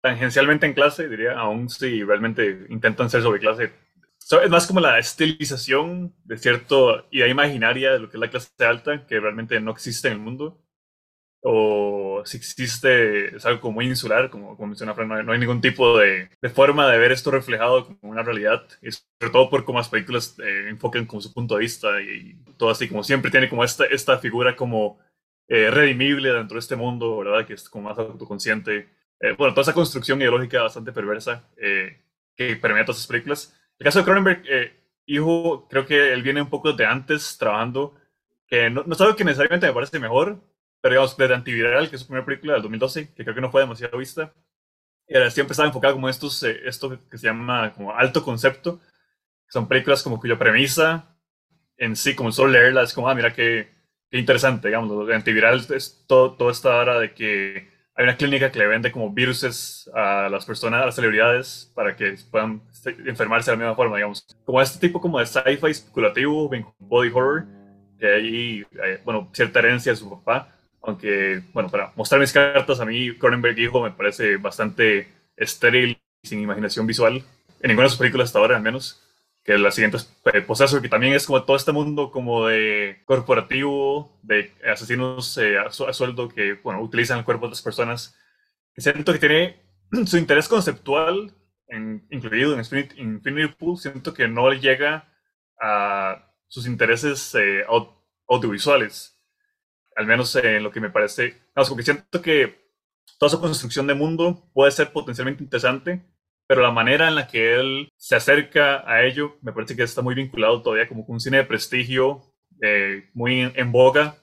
tangencialmente 0.02 0.66
en 0.66 0.74
clase, 0.74 1.08
diría, 1.08 1.38
aún 1.38 1.68
si 1.68 2.02
realmente 2.02 2.66
intentan 2.68 3.08
ser 3.08 3.22
sobre 3.22 3.40
clase. 3.40 3.72
Es 4.42 4.50
más 4.50 4.66
como 4.66 4.80
la 4.80 4.98
estilización 4.98 6.14
de 6.24 6.38
cierta 6.38 6.74
idea 7.10 7.28
imaginaria 7.28 7.92
de 7.92 7.98
lo 7.98 8.10
que 8.10 8.16
es 8.16 8.20
la 8.20 8.30
clase 8.30 8.50
alta, 8.64 9.06
que 9.06 9.20
realmente 9.20 9.60
no 9.60 9.70
existe 9.72 10.08
en 10.08 10.14
el 10.14 10.20
mundo. 10.20 10.58
O 11.44 12.22
si 12.24 12.36
existe, 12.36 13.36
es 13.36 13.44
algo 13.44 13.60
como 13.60 13.74
muy 13.74 13.86
insular, 13.86 14.30
como, 14.30 14.56
como 14.56 14.68
menciona 14.68 14.94
Fran, 14.94 15.08
no 15.26 15.32
hay, 15.32 15.38
ningún 15.40 15.60
tipo 15.60 15.98
de, 15.98 16.30
de, 16.40 16.50
forma 16.50 16.88
de 16.88 16.98
ver 16.98 17.10
esto 17.10 17.32
reflejado 17.32 17.86
como 17.86 18.12
una 18.12 18.22
realidad. 18.22 18.62
Y 18.80 18.92
sobre 18.92 19.32
todo 19.32 19.50
por 19.50 19.64
cómo 19.64 19.78
las 19.78 19.88
películas 19.88 20.38
eh, 20.38 20.68
enfocan 20.68 21.06
como 21.06 21.20
su 21.20 21.32
punto 21.32 21.56
de 21.56 21.62
vista 21.62 22.00
y, 22.00 22.36
todo 22.56 22.70
así, 22.70 22.88
como 22.88 23.02
siempre 23.02 23.30
tiene 23.30 23.48
como 23.48 23.64
esta, 23.64 23.86
esta 23.86 24.18
figura 24.18 24.54
como 24.54 25.00
eh, 25.48 25.70
redimible 25.70 26.32
dentro 26.32 26.54
de 26.54 26.60
este 26.60 26.76
mundo, 26.76 27.18
¿verdad? 27.18 27.46
Que 27.46 27.54
es 27.54 27.68
como 27.68 27.88
más 27.88 27.98
autoconsciente 27.98 28.88
eh, 29.22 29.34
bueno, 29.38 29.54
toda 29.54 29.62
esa 29.62 29.72
construcción 29.72 30.20
ideológica 30.20 30.62
bastante 30.62 30.90
perversa 30.90 31.48
eh, 31.56 32.02
que 32.36 32.56
permea 32.56 32.84
todas 32.84 32.98
esas 32.98 33.06
películas. 33.06 33.56
El 33.78 33.84
caso 33.84 33.98
de 34.00 34.04
Cronenberg, 34.04 34.42
eh, 34.48 34.80
hijo, 35.06 35.68
creo 35.68 35.86
que 35.86 36.12
él 36.12 36.22
viene 36.22 36.42
un 36.42 36.50
poco 36.50 36.72
de 36.72 36.86
antes 36.86 37.36
trabajando, 37.38 37.94
que 38.46 38.70
no, 38.70 38.84
no 38.84 38.94
es 38.94 39.00
algo 39.00 39.16
que 39.16 39.24
necesariamente 39.24 39.66
me 39.66 39.72
parece 39.72 39.98
mejor, 39.98 40.40
pero 40.80 40.94
digamos, 40.94 41.16
desde 41.16 41.34
Antiviral, 41.34 41.88
que 41.88 41.96
es 41.96 42.02
su 42.02 42.08
primera 42.08 42.26
película 42.26 42.54
del 42.54 42.62
2012, 42.62 43.14
que 43.14 43.22
creo 43.24 43.34
que 43.34 43.40
no 43.40 43.50
fue 43.50 43.62
demasiado 43.62 43.98
vista, 43.98 44.32
era, 45.06 45.30
siempre 45.30 45.52
estaba 45.52 45.68
enfocado 45.68 45.94
como 45.94 46.08
estos, 46.08 46.42
esto 46.42 46.98
que 47.08 47.18
se 47.18 47.26
llama 47.26 47.72
como 47.74 47.92
alto 47.92 48.22
concepto, 48.24 48.78
que 48.78 49.52
son 49.52 49.68
películas 49.68 50.02
como 50.02 50.20
cuya 50.20 50.38
premisa 50.38 51.16
en 51.76 51.96
sí, 51.96 52.14
como 52.14 52.32
solo 52.32 52.52
leerla, 52.52 52.82
es 52.82 52.94
como, 52.94 53.08
ah, 53.08 53.14
mira 53.14 53.32
qué, 53.32 53.70
qué 54.10 54.18
interesante, 54.18 54.68
digamos, 54.68 55.10
Antiviral 55.10 55.66
es 55.74 56.04
todo, 56.06 56.34
toda 56.36 56.52
esta 56.52 56.76
hora 56.76 56.98
de 56.98 57.12
que 57.14 57.71
hay 57.94 58.04
una 58.04 58.16
clínica 58.16 58.50
que 58.50 58.58
le 58.58 58.66
vende 58.66 58.90
como 58.90 59.10
viruses 59.10 59.90
a 59.94 60.28
las 60.30 60.46
personas, 60.46 60.82
a 60.82 60.86
las 60.86 60.94
celebridades, 60.94 61.70
para 61.74 61.94
que 61.94 62.16
puedan 62.30 62.62
enfermarse 63.06 63.50
de 63.50 63.56
la 63.56 63.62
misma 63.62 63.76
forma, 63.76 63.96
digamos. 63.96 64.26
Como 64.44 64.62
este 64.62 64.78
tipo 64.78 65.00
como 65.00 65.18
de 65.18 65.26
sci-fi 65.26 65.70
especulativo, 65.70 66.50
body 66.78 67.10
horror, 67.10 67.44
que 67.98 68.06
hay, 68.06 68.66
bueno, 69.04 69.28
cierta 69.32 69.58
herencia 69.58 69.92
de 69.92 69.96
su 69.96 70.08
papá, 70.08 70.48
aunque, 70.82 71.42
bueno, 71.52 71.68
para 71.68 71.92
mostrar 71.94 72.20
mis 72.20 72.32
cartas, 72.32 72.80
a 72.80 72.84
mí 72.84 73.14
Cronenberg 73.16 73.58
hijo 73.58 73.82
me 73.82 73.90
parece 73.90 74.36
bastante 74.38 75.08
estéril, 75.36 76.00
sin 76.22 76.40
imaginación 76.40 76.86
visual, 76.86 77.22
en 77.60 77.68
ninguna 77.68 77.84
de 77.84 77.90
sus 77.90 77.98
películas 77.98 78.28
hasta 78.28 78.38
ahora 78.38 78.56
al 78.56 78.62
menos 78.62 79.00
que 79.44 79.58
la 79.58 79.70
siguiente 79.70 79.96
es 79.96 80.12
eh, 80.32 80.40
Possessor, 80.42 80.80
que 80.80 80.88
también 80.88 81.14
es 81.14 81.26
como 81.26 81.42
todo 81.44 81.56
este 81.56 81.72
mundo 81.72 82.10
como 82.10 82.46
de 82.46 83.02
corporativo, 83.04 84.18
de 84.22 84.52
asesinos 84.70 85.36
eh, 85.38 85.58
a, 85.58 85.70
sueldo 85.70 86.28
que, 86.28 86.54
bueno, 86.54 86.80
utilizan 86.80 87.18
el 87.18 87.24
cuerpo 87.24 87.46
de 87.46 87.48
otras 87.48 87.62
personas. 87.62 88.16
Siento 88.76 89.12
que 89.12 89.18
tiene 89.18 89.62
su 90.06 90.16
interés 90.16 90.48
conceptual 90.48 91.34
incluido 92.10 92.52
en 92.52 92.60
Infinity, 92.60 93.54
Pool, 93.58 93.78
siento 93.78 94.12
que 94.12 94.28
no 94.28 94.52
llega 94.52 95.08
a 95.60 96.30
sus 96.46 96.66
intereses 96.66 97.34
eh, 97.34 97.64
audiovisuales, 98.28 99.18
al 99.96 100.06
menos 100.06 100.34
en 100.36 100.62
lo 100.62 100.70
que 100.70 100.80
me 100.80 100.90
parece, 100.90 101.40
no, 101.56 101.64
como 101.64 101.76
que 101.76 101.82
siento 101.82 102.20
que 102.20 102.62
toda 103.18 103.30
su 103.30 103.40
construcción 103.40 103.86
de 103.86 103.94
mundo 103.94 104.50
puede 104.52 104.70
ser 104.70 104.92
potencialmente 104.92 105.42
interesante, 105.42 106.04
pero 106.52 106.60
la 106.60 106.70
manera 106.70 107.08
en 107.08 107.14
la 107.14 107.26
que 107.26 107.54
él 107.54 107.88
se 107.96 108.14
acerca 108.14 108.84
a 108.86 109.02
ello 109.06 109.38
me 109.40 109.54
parece 109.54 109.74
que 109.74 109.84
está 109.84 110.02
muy 110.02 110.14
vinculado 110.14 110.60
todavía 110.60 110.86
como 110.86 111.06
con 111.06 111.14
un 111.14 111.20
cine 111.20 111.38
de 111.38 111.44
prestigio, 111.44 112.20
eh, 112.60 113.08
muy 113.14 113.40
en, 113.40 113.72
boga, 113.72 114.16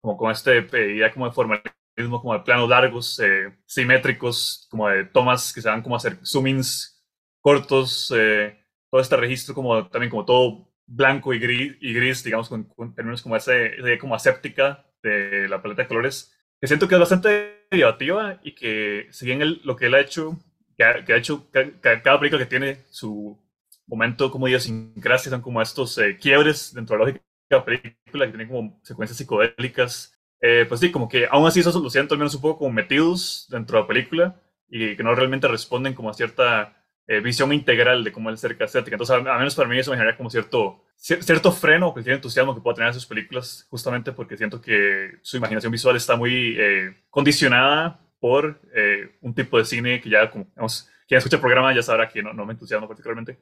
como 0.00 0.16
con 0.16 0.30
este 0.30 0.60
eh, 0.60 0.94
idea 0.94 1.12
como 1.12 1.26
de 1.26 1.34
formalismo, 1.34 2.22
como 2.22 2.32
de 2.32 2.40
planos 2.40 2.70
largos, 2.70 3.20
eh, 3.20 3.54
simétricos, 3.66 4.66
como 4.70 4.88
de 4.88 5.04
tomas 5.04 5.52
que 5.52 5.60
se 5.60 5.68
van 5.68 5.82
como 5.82 5.96
a 5.96 5.98
hacer 5.98 6.16
zoomings 6.24 7.04
cortos, 7.42 8.08
todo 8.08 9.02
este 9.02 9.16
registro 9.18 9.54
como 9.54 9.86
también 9.88 10.08
como 10.08 10.24
todo 10.24 10.72
blanco 10.86 11.34
y 11.34 11.38
gris, 11.38 11.76
y 11.82 11.92
gris 11.92 12.24
digamos, 12.24 12.48
con, 12.48 12.94
términos 12.94 13.20
como 13.20 13.36
ese, 13.36 13.74
esa 13.74 13.98
como 13.98 14.14
aséptica 14.14 14.86
de 15.02 15.46
la 15.46 15.60
paleta 15.60 15.82
de 15.82 15.88
colores, 15.88 16.34
que 16.58 16.68
siento 16.68 16.88
que 16.88 16.94
es 16.94 17.00
bastante 17.00 17.66
derivativa 17.70 18.40
y 18.42 18.54
que 18.54 19.08
si 19.10 19.26
bien 19.26 19.60
lo 19.62 19.76
que 19.76 19.86
él 19.88 19.94
ha 19.94 20.00
hecho, 20.00 20.38
que 20.76 20.84
ha, 20.84 21.04
que 21.04 21.12
ha 21.12 21.16
hecho 21.16 21.48
cada 21.80 22.18
película 22.18 22.42
que 22.42 22.50
tiene 22.50 22.84
su 22.90 23.38
momento 23.86 24.30
como 24.30 24.48
idiosincrasia, 24.48 25.30
son 25.30 25.42
como 25.42 25.62
estos 25.62 25.96
eh, 25.98 26.16
quiebres 26.20 26.74
dentro 26.74 26.94
de 26.94 26.98
la 26.98 27.04
lógica 27.06 27.24
de 27.48 27.56
la 27.56 27.64
película, 27.64 28.26
que 28.26 28.32
tienen 28.32 28.48
como 28.48 28.80
secuencias 28.82 29.16
psicodélicas, 29.16 30.18
eh, 30.40 30.66
pues 30.68 30.80
sí, 30.80 30.90
como 30.90 31.08
que 31.08 31.26
aún 31.30 31.46
así 31.46 31.60
eso 31.60 31.78
lo 31.80 31.90
siento 31.90 32.14
al 32.14 32.18
menos 32.18 32.34
un 32.34 32.42
poco 32.42 32.58
como 32.58 32.72
metidos 32.72 33.46
dentro 33.50 33.76
de 33.76 33.82
la 33.82 33.88
película 33.88 34.40
y 34.68 34.96
que 34.96 35.02
no 35.02 35.14
realmente 35.14 35.48
responden 35.48 35.94
como 35.94 36.10
a 36.10 36.14
cierta 36.14 36.76
eh, 37.06 37.20
visión 37.20 37.52
integral 37.52 38.02
de 38.02 38.12
cómo 38.12 38.30
él 38.30 38.38
cerca 38.38 38.64
estética. 38.64 38.96
Entonces, 38.96 39.16
a, 39.16 39.38
menos 39.38 39.54
para 39.54 39.68
mí 39.68 39.78
eso 39.78 39.92
me 39.92 39.96
genera 39.96 40.16
como 40.16 40.28
cierto, 40.28 40.84
cierto 40.96 41.52
freno, 41.52 41.92
cualquier 41.92 42.16
entusiasmo 42.16 42.54
que 42.54 42.60
pueda 42.60 42.74
tener 42.74 42.88
en 42.88 42.94
sus 42.94 43.06
películas, 43.06 43.66
justamente 43.70 44.12
porque 44.12 44.36
siento 44.36 44.60
que 44.60 45.12
su 45.22 45.36
imaginación 45.36 45.70
visual 45.70 45.96
está 45.96 46.16
muy 46.16 46.56
eh, 46.58 46.96
condicionada 47.08 48.00
por 48.20 48.60
eh, 48.74 49.16
un 49.20 49.34
tipo 49.34 49.58
de 49.58 49.64
cine 49.64 50.00
que 50.00 50.10
ya, 50.10 50.30
como, 50.30 50.46
digamos, 50.54 50.88
quien 51.06 51.18
escucha 51.18 51.36
el 51.36 51.42
programa 51.42 51.74
ya 51.74 51.82
sabrá 51.82 52.08
que 52.08 52.22
no, 52.22 52.32
no 52.32 52.46
me 52.46 52.52
entusiasma 52.52 52.88
particularmente. 52.88 53.38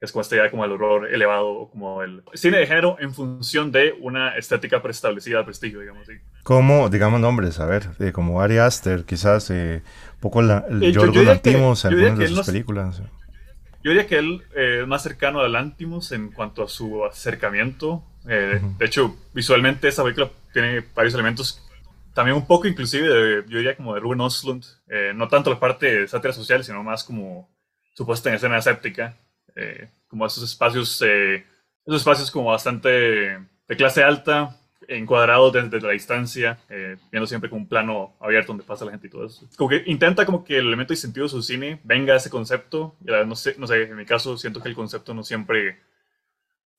Es 0.00 0.12
como 0.12 0.22
esta 0.22 0.34
idea 0.36 0.50
como 0.50 0.64
el 0.64 0.72
horror 0.72 1.12
elevado, 1.12 1.68
como 1.70 2.02
el 2.02 2.22
cine 2.32 2.56
de 2.56 2.66
género 2.66 2.96
en 3.00 3.12
función 3.12 3.70
de 3.70 3.92
una 4.00 4.34
estética 4.36 4.80
preestablecida 4.80 5.38
de 5.38 5.44
prestigio, 5.44 5.80
digamos. 5.80 6.08
así. 6.08 6.18
Como, 6.42 6.88
digamos 6.88 7.20
nombres, 7.20 7.60
a 7.60 7.66
ver, 7.66 7.90
como 8.14 8.40
Ari 8.40 8.56
Aster, 8.56 9.04
quizás 9.04 9.50
un 9.50 9.82
poco 10.20 10.40
la, 10.40 10.64
el 10.70 10.82
eh, 10.82 10.92
Yorgos 10.92 11.22
Lantimos 11.22 11.84
en 11.84 11.92
algunas 11.92 12.18
de 12.18 12.28
sus 12.28 12.46
películas. 12.46 13.02
Yo 13.82 13.92
diría 13.92 14.06
que 14.06 14.18
él 14.18 14.42
es 14.54 14.86
más 14.86 15.02
cercano 15.02 15.40
a 15.40 15.48
Lantimos 15.48 16.12
en 16.12 16.32
cuanto 16.32 16.62
a 16.62 16.68
su 16.68 17.04
acercamiento. 17.04 18.02
Eh, 18.28 18.60
de 18.78 18.86
hecho, 18.86 19.16
visualmente 19.32 19.88
esa 19.88 20.02
película 20.02 20.30
tiene 20.52 20.84
varios 20.94 21.14
elementos, 21.14 21.66
también 22.14 22.36
un 22.36 22.46
poco 22.46 22.66
inclusive, 22.66 23.08
de, 23.08 23.44
yo 23.48 23.58
diría 23.58 23.76
como 23.76 23.94
de 23.94 24.00
Ruben 24.00 24.20
Oslund. 24.20 24.64
Eh, 24.88 25.12
no 25.14 25.28
tanto 25.28 25.50
la 25.50 25.60
parte 25.60 26.00
de 26.00 26.08
sátira 26.08 26.32
social, 26.32 26.64
sino 26.64 26.82
más 26.82 27.04
como 27.04 27.48
su 27.94 28.06
puesta 28.06 28.28
en 28.28 28.36
escena 28.36 28.58
escéptica. 28.58 29.16
Eh, 29.56 29.88
como 30.08 30.26
esos 30.26 30.44
espacios, 30.44 31.02
eh, 31.02 31.44
esos 31.84 32.00
espacios 32.00 32.30
como 32.30 32.50
bastante 32.50 32.88
de 32.88 33.76
clase 33.76 34.02
alta, 34.02 34.56
encuadrados 34.88 35.52
desde 35.52 35.80
la 35.80 35.92
distancia, 35.92 36.58
eh, 36.68 36.96
viendo 37.10 37.26
siempre 37.26 37.48
con 37.48 37.60
un 37.60 37.68
plano 37.68 38.14
abierto 38.20 38.48
donde 38.48 38.64
pasa 38.64 38.84
la 38.84 38.90
gente 38.90 39.06
y 39.06 39.10
todo 39.10 39.26
eso. 39.26 39.48
Como 39.56 39.70
que 39.70 39.82
intenta 39.86 40.26
como 40.26 40.44
que 40.44 40.58
el 40.58 40.66
elemento 40.66 40.92
distintivo 40.92 41.24
de 41.24 41.30
su 41.30 41.42
cine 41.42 41.80
venga 41.84 42.14
a 42.14 42.16
ese 42.16 42.30
concepto, 42.30 42.96
y 43.00 43.10
no 43.26 43.36
sé, 43.36 43.54
no 43.58 43.66
sé, 43.66 43.82
en 43.82 43.96
mi 43.96 44.04
caso 44.04 44.36
siento 44.36 44.60
que 44.60 44.68
el 44.68 44.74
concepto 44.74 45.14
no 45.14 45.22
siempre 45.22 45.78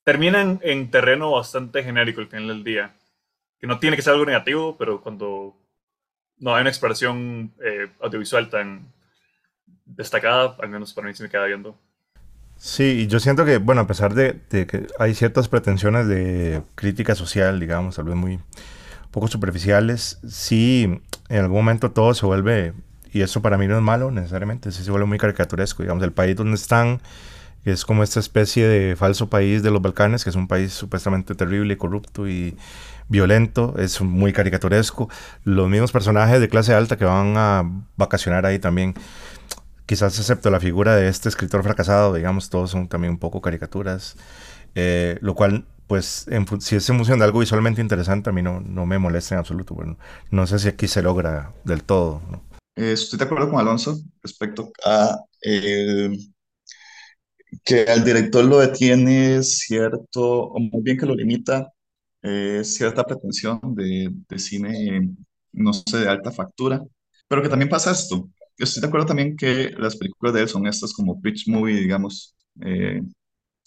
termina 0.04 0.60
en, 0.62 0.92
terreno 0.92 1.32
bastante 1.32 1.84
genérico 1.84 2.22
al 2.22 2.28
final 2.28 2.48
del 2.48 2.64
día, 2.64 2.96
que 3.62 3.68
no 3.68 3.80
tiene 3.80 3.96
que 3.96 4.02
ser 4.02 4.14
algo 4.14 4.26
negativo, 4.26 4.76
pero 4.78 5.02
cuando 5.02 5.56
no 6.40 6.56
hay 6.56 6.62
una 6.62 6.72
expresión 6.72 7.54
audiovisual 8.02 8.50
tan 8.50 8.92
destacada, 9.86 10.58
al 10.60 10.70
menos 10.70 10.94
para 10.94 11.08
mí 11.08 11.14
se 11.14 11.24
me 11.24 11.30
queda 11.30 11.46
viendo. 11.46 11.78
Sí, 12.58 13.08
yo 13.08 13.20
siento 13.20 13.46
que, 13.46 13.58
bueno, 13.58 13.82
a 13.82 13.88
pesar 13.88 14.14
de, 14.14 14.40
que 14.50 14.88
hay 15.00 15.16
ciertas 15.16 15.48
pretensiones 15.48 16.08
de 16.08 16.62
crítica 16.76 17.16
social, 17.16 17.60
digamos, 17.60 17.96
tal 17.96 18.06
vez 18.06 18.16
muy 18.16 18.40
poco 19.12 19.28
superficiales, 19.28 20.20
sí, 20.28 21.02
en 21.30 21.40
algún 21.40 21.58
momento 21.58 21.92
todo 21.92 22.14
se 22.14 22.26
vuelve, 22.26 22.74
y 23.12 23.22
eso 23.22 23.42
para 23.42 23.58
mí 23.58 23.68
no 23.68 23.76
es 23.76 23.82
malo 23.82 24.12
necesariamente, 24.12 24.72
sí 24.72 24.84
se 24.84 24.92
vuelve 24.92 25.08
muy 25.08 25.18
caricaturesco, 25.18 25.84
digamos, 25.84 26.04
el 26.04 26.14
país 26.14 26.36
donde 26.36 26.56
están, 26.56 27.02
que 27.64 27.72
es 27.72 27.84
como 27.84 28.04
esta 28.04 28.20
especie 28.20 28.68
de 28.68 28.96
falso 28.96 29.30
país 29.30 29.64
de 29.64 29.72
los 29.72 29.82
Balcanes, 29.82 30.24
que 30.24 30.30
es 30.30 30.36
un 30.36 30.48
país 30.48 30.72
supuestamente 30.72 31.36
terrible, 31.36 31.74
y 31.74 31.78
corrupto 31.78 32.28
y 32.28 32.56
violento, 33.12 33.76
es 33.78 34.02
muy 34.02 34.32
caricaturesco, 34.34 35.10
los 35.44 35.70
mismos 35.70 35.92
personajes 35.92 36.40
de 36.40 36.50
clase 36.50 36.74
alta 36.74 36.98
que 36.98 37.06
van 37.06 37.36
a 37.38 37.64
vacacionar 37.98 38.46
ahí 38.46 38.58
también 38.58 38.96
quizás 39.86 40.18
excepto 40.18 40.50
la 40.50 40.62
figura 40.62 40.96
de 40.96 41.10
este 41.10 41.28
escritor 41.28 41.64
fracasado, 41.64 42.14
digamos, 42.14 42.50
todos 42.50 42.72
son 42.72 42.88
también 42.88 43.12
un 43.12 43.20
poco 43.20 43.42
caricaturas, 43.42 44.16
eh, 44.74 45.18
lo 45.20 45.36
cual, 45.36 45.66
pues, 45.88 46.26
si 46.62 46.78
es 46.78 46.90
en 46.90 46.96
función 46.96 47.20
de 47.20 47.26
algo 47.26 47.40
visualmente 47.40 47.82
interesante, 47.82 48.30
a 48.30 48.34
mí 48.34 48.42
no, 48.42 48.62
no 48.62 48.86
me 48.86 48.98
molesta 48.98 49.36
en 49.36 49.40
absoluto. 49.40 49.76
Bueno, 49.76 49.98
no 50.30 50.48
sé 50.48 50.60
si 50.60 50.70
aquí 50.70 50.88
se 50.88 51.02
logra 51.02 51.54
del 51.66 51.84
todo. 51.84 52.22
Eh, 52.78 52.94
estoy 52.94 53.20
de 53.20 53.26
acuerdo 53.26 53.50
con 53.50 53.60
Alonso 53.60 54.00
respecto 54.24 54.72
a 54.86 55.18
que 57.66 57.86
al 57.90 58.06
director 58.06 58.46
lo 58.46 58.60
detiene 58.60 59.44
cierto, 59.44 60.44
o 60.44 60.58
muy 60.58 60.82
bien 60.84 60.98
que 60.98 61.06
lo 61.06 61.16
limita, 61.16 61.74
eh, 62.24 62.64
cierta 62.64 63.04
pretensión 63.06 63.60
de, 63.76 64.10
de 64.30 64.40
cine, 64.40 65.10
no 65.54 65.74
sé, 65.74 66.00
de 66.00 66.10
alta 66.10 66.32
factura, 66.32 66.82
pero 67.28 67.42
que 67.42 67.50
también 67.50 67.70
pasa 67.70 67.92
esto, 67.92 68.30
estoy 68.58 68.82
de 68.82 68.88
acuerdo 68.88 69.08
también 69.08 69.36
que 69.36 69.72
las 69.78 69.96
películas 69.98 70.34
de 70.34 70.42
él 70.42 70.50
son 70.50 70.68
estas 70.68 70.94
como 70.94 71.22
pitch 71.22 71.48
movie, 71.48 71.80
digamos, 71.80 72.36
eh, 72.62 73.02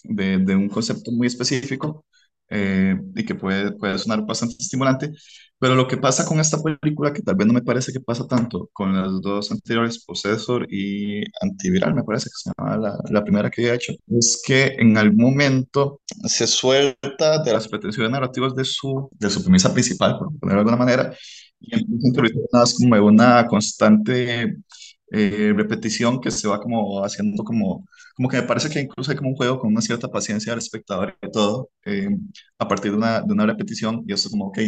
de, 0.04 0.38
de, 0.38 0.56
un 0.56 0.68
concepto 0.68 1.10
muy 1.12 1.26
específico 1.26 2.04
eh, 2.50 2.96
y 3.14 3.24
que 3.24 3.34
puede, 3.34 3.72
puede 3.72 3.98
sonar 3.98 4.24
bastante 4.26 4.56
estimulante. 4.58 5.12
Pero 5.58 5.74
lo 5.76 5.88
que 5.88 5.96
pasa 5.96 6.26
con 6.26 6.40
esta 6.40 6.58
película, 6.62 7.12
que 7.12 7.22
tal 7.22 7.36
vez 7.36 7.46
no 7.46 7.52
me 7.54 7.62
parece 7.62 7.92
que 7.92 8.00
pasa 8.00 8.26
tanto 8.26 8.68
con 8.72 8.94
las 8.94 9.20
dos 9.22 9.50
anteriores, 9.50 10.04
Possessor 10.04 10.66
y 10.70 11.22
Antiviral, 11.40 11.94
me 11.94 12.04
parece 12.04 12.26
que 12.26 12.36
se 12.36 12.50
llama 12.58 12.76
la, 12.76 12.98
la 13.10 13.24
primera 13.24 13.50
que 13.50 13.62
he 13.62 13.74
hecho, 13.74 13.92
es 14.08 14.42
que 14.46 14.74
en 14.78 14.96
algún 14.98 15.22
momento 15.22 16.00
se 16.24 16.46
suelta 16.46 17.42
de 17.42 17.52
las 17.52 17.68
pretensiones 17.68 18.10
narrativas 18.12 18.54
de 18.54 18.64
su, 18.64 19.08
de 19.12 19.30
su 19.30 19.42
premisa 19.42 19.72
principal, 19.72 20.18
por 20.18 20.28
ponerlo 20.38 20.64
de 20.64 20.70
alguna 20.70 20.84
manera, 20.84 21.16
y 21.60 21.74
empieza 21.74 22.74
como 22.78 23.06
una 23.06 23.46
constante 23.46 24.56
eh, 25.14 25.52
repetición 25.56 26.20
que 26.20 26.30
se 26.30 26.48
va 26.48 26.60
como 26.60 27.04
haciendo 27.04 27.44
como, 27.44 27.86
como 28.16 28.28
que 28.28 28.38
me 28.38 28.42
parece 28.44 28.70
que 28.70 28.80
incluso 28.80 29.10
hay 29.10 29.16
como 29.16 29.30
un 29.30 29.36
juego 29.36 29.58
con 29.60 29.70
una 29.70 29.80
cierta 29.82 30.08
paciencia 30.08 30.52
del 30.52 30.58
espectador 30.60 31.16
y 31.22 31.30
todo, 31.30 31.70
eh, 31.84 32.08
a 32.58 32.68
partir 32.68 32.92
de 32.92 32.98
una, 32.98 33.20
de 33.22 33.32
una 33.32 33.46
repetición, 33.46 34.04
y 34.06 34.12
eso 34.12 34.30
como, 34.30 34.46
ok, 34.48 34.58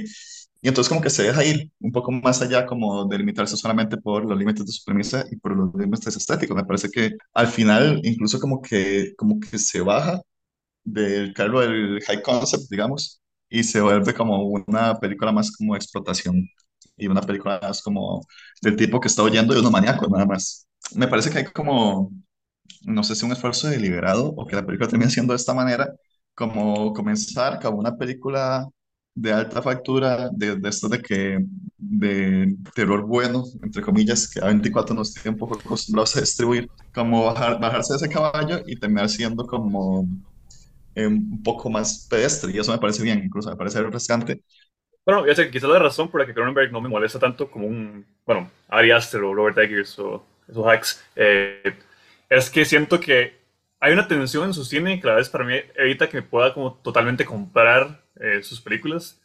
y 0.63 0.69
entonces 0.69 0.89
como 0.89 1.01
que 1.03 1.11
se 1.11 1.23
deja 1.25 1.45
ir 1.45 1.71
un 1.81 1.93
poco 1.93 2.11
más 2.11 2.43
allá 2.43 2.67
como 2.67 3.05
de 3.07 3.19
limitarse 3.19 3.57
solamente 3.57 3.97
por 3.99 4.25
los 4.27 4.39
límites 4.39 4.67
de 4.67 4.73
su 4.73 4.85
premisa 4.85 5.25
y 5.31 5.37
por 5.37 5.57
los 5.57 5.73
límites 5.75 6.17
estéticos. 6.17 6.57
Me 6.57 6.65
parece 6.65 6.91
que 6.91 7.13
al 7.35 7.47
final 7.49 8.01
incluso 8.05 8.41
como 8.41 8.61
que, 8.63 9.13
como 9.17 9.39
que 9.41 9.59
se 9.59 9.81
baja 9.81 10.21
del 10.85 11.35
cargo 11.35 11.61
del 11.61 12.01
high 12.07 12.23
concept, 12.23 12.65
digamos, 12.71 13.21
y 13.49 13.65
se 13.65 13.81
vuelve 13.81 14.15
como 14.15 14.43
una 14.45 14.97
película 14.99 15.33
más 15.33 15.53
como 15.53 15.77
explotación 15.77 16.49
y 16.97 17.07
una 17.09 17.21
película 17.23 17.59
más 17.63 17.83
como 17.83 18.23
del 18.63 18.77
tipo 18.77 19.01
que 19.01 19.09
está 19.09 19.23
oyendo 19.23 19.55
de 19.55 19.61
unos 19.61 19.73
maníacos, 19.73 20.09
nada 20.11 20.27
más. 20.27 20.67
Me 20.95 21.09
parece 21.09 21.31
que 21.31 21.39
hay 21.39 21.45
como, 21.47 22.11
no 22.85 23.03
sé 23.05 23.15
si 23.15 23.25
un 23.27 23.33
esfuerzo 23.33 23.69
deliberado 23.69 24.29
o 24.37 24.47
que 24.47 24.57
la 24.57 24.65
película 24.67 24.89
termine 24.89 25.11
siendo 25.11 25.33
de 25.33 25.37
esta 25.37 25.55
manera, 25.55 25.89
como 26.35 26.93
comenzar 26.93 27.61
como 27.61 27.79
una 27.79 27.97
película 27.97 28.67
de 29.15 29.33
alta 29.33 29.63
factura, 29.63 30.29
de, 30.33 30.57
de 30.57 30.69
esto 30.69 30.89
de 30.89 31.01
que, 31.01 31.39
de 31.79 32.57
terror 32.75 33.07
bueno, 33.07 33.45
entre 33.63 33.83
comillas, 33.83 34.29
que 34.29 34.41
a 34.41 34.47
24 34.47 34.95
nos 34.95 35.15
tiene 35.15 35.31
un 35.31 35.39
poco 35.39 35.57
acostumbrados 35.59 36.17
a 36.17 36.21
distribuir, 36.21 36.71
como 36.95 37.25
bajar, 37.25 37.59
bajarse 37.61 37.95
de 37.95 37.97
ese 37.99 38.09
caballo 38.11 38.61
y 38.67 38.79
terminar 38.79 39.09
siendo 39.09 39.47
como 39.47 40.07
eh, 40.95 41.07
un 41.07 41.43
poco 41.43 41.71
más 41.71 42.07
pedestre, 42.09 42.53
y 42.53 42.59
eso 42.59 42.73
me 42.73 42.79
parece 42.79 43.03
bien, 43.03 43.23
incluso 43.25 43.51
me 43.51 43.57
parece 43.57 43.83
refrescante, 43.83 44.43
bueno, 45.07 45.25
ya 45.25 45.37
sé, 45.37 45.51
quizás 45.51 45.71
la 45.71 45.79
razón 45.79 46.11
por 46.11 46.21
la 46.21 46.27
que 46.27 46.35
Cronenberg 46.35 46.73
no 46.73 46.81
me 46.81 46.89
molesta 46.89 47.21
tanto 47.21 47.49
como 47.49 47.69
un, 47.69 48.05
bueno, 48.27 48.51
Ari 48.69 48.91
Aster 48.91 49.23
o 49.23 49.33
Robert 49.33 49.57
Eggers 49.57 49.97
o 50.01 50.27
esos 50.49 50.67
hacks, 50.67 51.05
eh, 51.15 51.77
es 52.29 52.51
que 52.51 52.65
siento 52.65 52.99
que 52.99 53.39
hay 53.79 53.93
una 53.93 54.09
tensión 54.09 54.47
en 54.47 54.55
su 54.55 54.65
cine 54.65 55.01
que 55.01 55.07
a 55.07 55.13
la 55.13 55.17
vez 55.19 55.29
para 55.29 55.45
mí 55.45 55.55
evita 55.77 56.09
que 56.09 56.17
me 56.17 56.23
pueda 56.23 56.53
como 56.53 56.75
totalmente 56.83 57.25
comprar 57.25 58.03
eh, 58.17 58.43
sus 58.43 58.61
películas, 58.61 59.21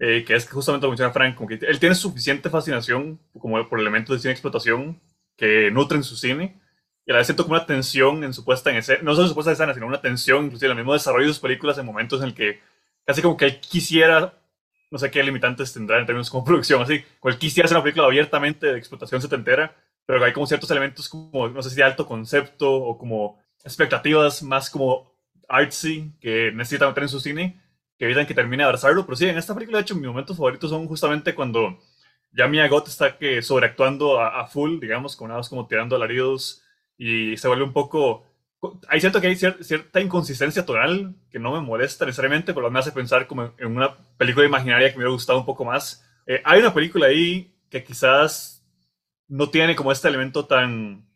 eh, 0.00 0.24
que 0.26 0.34
es 0.34 0.46
que 0.46 0.52
justamente 0.52 0.86
lo 0.86 0.90
menciona 0.90 1.12
Frank, 1.12 1.36
como 1.36 1.48
que 1.48 1.60
él 1.62 1.78
tiene 1.78 1.94
suficiente 1.94 2.50
fascinación 2.50 3.20
como 3.38 3.68
por 3.68 3.78
elementos 3.78 4.16
de 4.16 4.20
cine 4.20 4.32
explotación 4.32 5.00
que 5.36 5.70
nutren 5.70 6.02
su 6.02 6.16
cine, 6.16 6.60
y 7.06 7.12
a 7.12 7.14
la 7.14 7.18
vez 7.18 7.28
siento 7.28 7.44
como 7.44 7.54
una 7.54 7.66
tensión 7.66 8.24
en 8.24 8.34
su 8.34 8.44
puesta 8.44 8.70
en 8.70 8.78
escena, 8.78 9.00
no 9.02 9.12
solo 9.12 9.26
en 9.26 9.28
su 9.28 9.34
puesta 9.34 9.50
en 9.50 9.54
escena, 9.54 9.74
sino 9.74 9.86
una 9.86 10.00
tensión 10.00 10.46
inclusive 10.46 10.72
en 10.72 10.78
el 10.78 10.84
mismo 10.84 10.94
desarrollo 10.94 11.28
de 11.28 11.32
sus 11.32 11.40
películas 11.40 11.78
en 11.78 11.86
momentos 11.86 12.20
en 12.20 12.28
el 12.28 12.34
que 12.34 12.60
casi 13.06 13.22
como 13.22 13.36
que 13.36 13.44
él 13.44 13.60
quisiera 13.60 14.39
no 14.90 14.98
sé 14.98 15.10
qué 15.10 15.22
limitantes 15.22 15.72
tendrá 15.72 15.98
en 15.98 16.06
términos 16.06 16.30
como 16.30 16.44
producción, 16.46 16.82
así. 16.82 17.04
Cualquiera 17.20 17.40
quisiera 17.40 17.66
hacer 17.66 17.76
una 17.76 17.84
película 17.84 18.06
abiertamente 18.06 18.66
de 18.66 18.78
explotación 18.78 19.22
setentera, 19.22 19.74
pero 20.04 20.24
hay 20.24 20.32
como 20.32 20.46
ciertos 20.46 20.70
elementos 20.70 21.08
como, 21.08 21.48
no 21.48 21.62
sé 21.62 21.70
si 21.70 21.76
de 21.76 21.84
alto 21.84 22.06
concepto 22.06 22.72
o 22.72 22.98
como 22.98 23.38
expectativas 23.64 24.42
más 24.42 24.70
como 24.70 25.14
artsy 25.48 26.12
que 26.20 26.52
necesita 26.52 26.88
meter 26.88 27.04
en 27.04 27.08
su 27.08 27.20
cine, 27.20 27.60
que 27.98 28.06
evitan 28.06 28.26
que 28.26 28.34
termine 28.34 28.62
de 28.62 28.66
abrazarlo. 28.66 29.04
Pero 29.04 29.16
sí, 29.16 29.26
en 29.26 29.38
esta 29.38 29.54
película, 29.54 29.78
de 29.78 29.82
hecho, 29.82 29.94
mis 29.94 30.06
momentos 30.06 30.36
favoritos 30.36 30.70
son 30.70 30.86
justamente 30.86 31.34
cuando 31.34 31.78
ya 32.32 32.46
Mia 32.46 32.66
Gott 32.68 32.88
está 32.88 33.16
que 33.18 33.42
sobreactuando 33.42 34.20
a, 34.20 34.46
full, 34.46 34.80
digamos, 34.80 35.16
con 35.16 35.28
nada 35.28 35.42
como 35.48 35.66
tirando 35.66 35.96
alaridos 35.96 36.62
y 36.96 37.36
se 37.36 37.48
vuelve 37.48 37.64
un 37.64 37.72
poco... 37.72 38.26
Hay 38.88 39.00
cierto 39.00 39.20
que 39.20 39.28
hay 39.28 39.36
cierta 39.36 40.00
inconsistencia 40.00 40.66
tonal 40.66 41.14
que 41.30 41.38
no 41.38 41.52
me 41.52 41.60
molesta 41.60 42.04
necesariamente, 42.04 42.52
pero 42.52 42.70
me 42.70 42.78
hace 42.78 42.92
pensar 42.92 43.26
como 43.26 43.54
en 43.56 43.76
una 43.76 43.96
película 44.18 44.44
imaginaria 44.46 44.88
que 44.88 44.96
me 44.96 45.04
hubiera 45.04 45.12
gustado 45.12 45.38
un 45.38 45.46
poco 45.46 45.64
más. 45.64 46.04
Eh, 46.26 46.42
hay 46.44 46.60
una 46.60 46.74
película 46.74 47.06
ahí 47.06 47.54
que 47.70 47.82
quizás 47.82 48.62
no 49.28 49.48
tiene 49.48 49.74
como 49.76 49.92
este 49.92 50.08
elemento 50.08 50.44
tan 50.44 51.06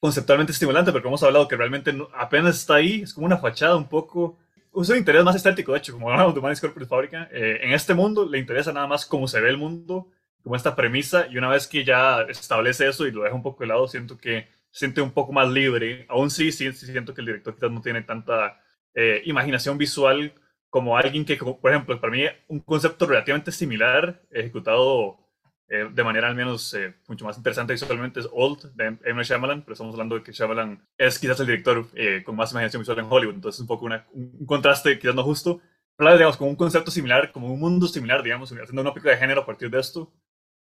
conceptualmente 0.00 0.52
estimulante, 0.52 0.92
pero 0.92 1.02
como 1.02 1.12
hemos 1.14 1.22
hablado 1.24 1.48
que 1.48 1.56
realmente 1.56 1.94
apenas 2.14 2.56
está 2.56 2.76
ahí, 2.76 3.02
es 3.02 3.12
como 3.12 3.26
una 3.26 3.38
fachada 3.38 3.76
un 3.76 3.88
poco, 3.88 4.38
usa 4.72 4.94
un 4.94 5.00
interés 5.00 5.24
más 5.24 5.36
estético, 5.36 5.72
de 5.72 5.78
hecho, 5.78 5.92
como 5.92 6.10
hablamos 6.10 6.34
de 6.34 6.40
Humanist 6.40 6.62
Corporate 6.62 6.88
Fábrica, 6.88 7.28
eh, 7.32 7.58
en 7.62 7.72
este 7.72 7.94
mundo 7.94 8.24
le 8.24 8.38
interesa 8.38 8.72
nada 8.72 8.86
más 8.86 9.04
cómo 9.04 9.26
se 9.26 9.40
ve 9.40 9.50
el 9.50 9.58
mundo, 9.58 10.08
como 10.42 10.54
esta 10.54 10.76
premisa, 10.76 11.26
y 11.28 11.36
una 11.36 11.48
vez 11.48 11.66
que 11.66 11.84
ya 11.84 12.22
establece 12.22 12.88
eso 12.88 13.06
y 13.06 13.10
lo 13.10 13.24
deja 13.24 13.34
un 13.34 13.42
poco 13.42 13.64
de 13.64 13.68
lado, 13.68 13.88
siento 13.88 14.16
que 14.16 14.48
siente 14.70 15.00
un 15.00 15.12
poco 15.12 15.32
más 15.32 15.48
libre, 15.48 16.06
aún 16.08 16.30
sí, 16.30 16.52
sí, 16.52 16.72
siento 16.72 17.14
que 17.14 17.20
el 17.20 17.26
director 17.26 17.54
quizás 17.54 17.70
no 17.70 17.80
tiene 17.82 18.02
tanta 18.02 18.60
eh, 18.94 19.22
imaginación 19.24 19.78
visual 19.78 20.32
como 20.70 20.96
alguien 20.96 21.24
que, 21.24 21.36
por 21.36 21.70
ejemplo, 21.70 22.00
para 22.00 22.12
mí 22.12 22.24
un 22.48 22.60
concepto 22.60 23.06
relativamente 23.06 23.52
similar, 23.52 24.22
ejecutado 24.30 25.28
eh, 25.70 25.86
de 25.92 26.02
manera 26.04 26.28
al 26.28 26.34
menos 26.34 26.72
eh, 26.72 26.94
mucho 27.08 27.26
más 27.26 27.36
interesante 27.36 27.74
visualmente 27.74 28.20
es 28.20 28.28
Old 28.32 28.74
de 28.74 28.86
M. 28.86 28.98
Night 29.04 29.26
Shyamalan, 29.26 29.62
pero 29.62 29.74
estamos 29.74 29.92
hablando 29.94 30.14
de 30.14 30.22
que 30.22 30.32
Shyamalan 30.32 30.82
es 30.96 31.18
quizás 31.18 31.38
el 31.40 31.46
director 31.46 31.86
eh, 31.94 32.22
con 32.24 32.36
más 32.36 32.52
imaginación 32.52 32.80
visual 32.80 32.98
en 33.00 33.06
Hollywood, 33.10 33.34
entonces 33.34 33.58
es 33.58 33.60
un 33.60 33.66
poco 33.66 33.84
un, 33.84 34.46
contraste 34.46 34.98
quizás 34.98 35.14
no 35.14 35.22
justo, 35.22 35.60
pero 35.94 36.14
digamos 36.14 36.38
como 36.38 36.48
un 36.48 36.56
concepto 36.56 36.90
similar, 36.90 37.32
como 37.32 37.52
un 37.52 37.60
mundo 37.60 37.86
similar, 37.86 38.22
digamos, 38.22 38.50
haciendo 38.50 38.80
una 38.80 38.94
película 38.94 39.12
de 39.12 39.20
género 39.20 39.42
a 39.42 39.46
partir 39.46 39.68
de 39.68 39.78
esto, 39.78 40.10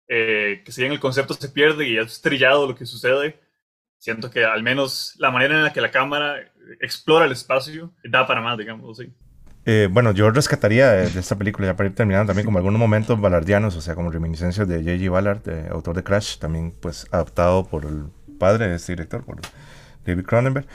que 0.07 0.63
si 0.65 0.81
bien 0.81 0.93
el 0.93 0.99
concepto 0.99 1.35
se 1.35 1.49
pierde 1.49 1.87
y 1.87 1.97
es 1.97 2.21
trillado 2.21 2.65
lo 2.65 2.75
que 2.75 2.85
sucede, 2.85 3.39
siento 3.97 4.29
que 4.29 4.45
al 4.45 4.63
menos 4.63 5.15
la 5.17 5.31
manera 5.31 5.55
en 5.55 5.63
la 5.63 5.73
que 5.73 5.81
la 5.81 5.91
cámara 5.91 6.37
explora 6.81 7.25
el 7.25 7.31
espacio 7.31 7.93
da 8.03 8.27
para 8.27 8.41
más, 8.41 8.57
digamos, 8.57 8.97
sí. 8.97 9.13
Eh, 9.65 9.89
bueno, 9.91 10.11
yo 10.11 10.31
rescataría 10.31 10.91
de, 10.91 11.19
esta 11.19 11.37
película, 11.37 11.67
ya 11.67 11.75
para 11.75 11.89
ir 11.89 11.95
terminando, 11.95 12.27
también 12.27 12.45
como 12.45 12.57
algunos 12.57 12.79
momentos 12.79 13.19
balardianos, 13.19 13.75
o 13.75 13.81
sea, 13.81 13.95
como 13.95 14.11
reminiscencias 14.11 14.65
de 14.65 14.77
J.G. 14.77 15.11
Ballard, 15.11 15.41
autor 15.71 15.95
de 15.95 16.03
Crash, 16.03 16.37
también 16.37 16.73
pues 16.79 17.05
adaptado 17.11 17.65
por 17.65 17.83
el 17.83 18.05
padre 18.39 18.69
de 18.69 18.75
este 18.75 18.93
director, 18.93 19.25
por 19.25 19.41
David 20.05 20.23
Cronenberg. 20.23 20.67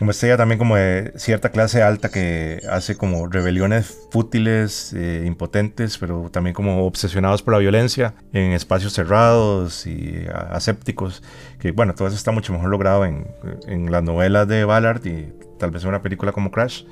Como 0.00 0.12
estrella 0.12 0.38
también 0.38 0.58
como 0.58 0.76
de 0.76 1.12
cierta 1.16 1.50
clase 1.50 1.82
alta 1.82 2.08
que 2.08 2.62
hace 2.70 2.96
como 2.96 3.26
rebeliones 3.26 3.98
fútiles, 4.10 4.94
eh, 4.94 5.24
impotentes, 5.26 5.98
pero 5.98 6.30
también 6.32 6.54
como 6.54 6.86
obsesionados 6.86 7.42
por 7.42 7.52
la 7.52 7.58
violencia 7.58 8.14
en 8.32 8.52
espacios 8.52 8.94
cerrados 8.94 9.86
y 9.86 10.24
asépticos, 10.48 11.22
que 11.58 11.72
bueno, 11.72 11.94
todo 11.94 12.08
eso 12.08 12.16
está 12.16 12.32
mucho 12.32 12.54
mejor 12.54 12.70
logrado 12.70 13.04
en, 13.04 13.26
en 13.66 13.92
las 13.92 14.02
novelas 14.02 14.48
de 14.48 14.64
Ballard 14.64 15.04
y 15.04 15.34
tal 15.58 15.70
vez 15.70 15.82
en 15.82 15.90
una 15.90 16.00
película 16.00 16.32
como 16.32 16.50
Crash 16.50 16.84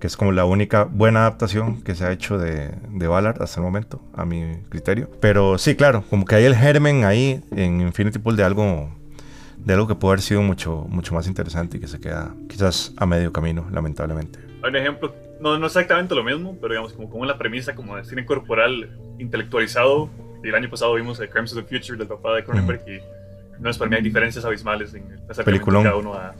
que 0.00 0.06
es 0.06 0.16
como 0.16 0.32
la 0.32 0.46
única 0.46 0.84
buena 0.84 1.20
adaptación 1.20 1.82
que 1.82 1.94
se 1.94 2.06
ha 2.06 2.12
hecho 2.12 2.38
de, 2.38 2.70
de 2.88 3.06
Ballard 3.06 3.42
hasta 3.42 3.60
el 3.60 3.64
momento, 3.64 4.00
a 4.14 4.24
mi 4.24 4.56
criterio. 4.70 5.10
Pero 5.20 5.58
sí, 5.58 5.74
claro, 5.76 6.02
como 6.08 6.24
que 6.24 6.34
hay 6.34 6.44
el 6.44 6.56
germen 6.56 7.04
ahí 7.04 7.42
en 7.54 7.82
Infinity 7.82 8.18
Pool 8.18 8.36
de 8.36 8.44
algo, 8.44 8.90
de 9.64 9.72
algo 9.72 9.86
que 9.86 9.94
puede 9.94 10.12
haber 10.12 10.22
sido 10.22 10.42
mucho, 10.42 10.86
mucho 10.88 11.14
más 11.14 11.26
interesante 11.26 11.78
y 11.78 11.80
que 11.80 11.88
se 11.88 12.00
queda 12.00 12.34
quizás 12.48 12.92
a 12.96 13.06
medio 13.06 13.32
camino, 13.32 13.66
lamentablemente. 13.72 14.38
Hay 14.62 14.70
un 14.70 14.76
ejemplo, 14.76 15.14
no, 15.40 15.58
no 15.58 15.66
exactamente 15.66 16.14
lo 16.14 16.22
mismo, 16.22 16.56
pero 16.60 16.74
digamos 16.74 16.92
como, 16.92 17.08
como 17.08 17.24
la 17.24 17.38
premisa 17.38 17.74
como 17.74 17.96
de 17.96 18.04
cine 18.04 18.24
corporal 18.24 18.90
intelectualizado. 19.18 20.10
El 20.42 20.54
año 20.54 20.68
pasado 20.68 20.94
vimos 20.94 21.18
The 21.18 21.30
Crimes 21.30 21.56
of 21.56 21.64
the 21.64 21.78
Future 21.78 21.96
del 21.96 22.06
papá 22.06 22.36
de 22.36 22.44
Cronenberg 22.44 22.82
y 22.86 23.00
no 23.58 23.70
es 23.70 23.78
para 23.78 23.88
mí 23.88 23.96
hay 23.96 24.02
diferencias 24.02 24.44
abismales 24.44 24.92
en 24.94 25.04
película 25.44 25.82
cada 25.82 25.96
uno 25.96 26.12
a, 26.12 26.34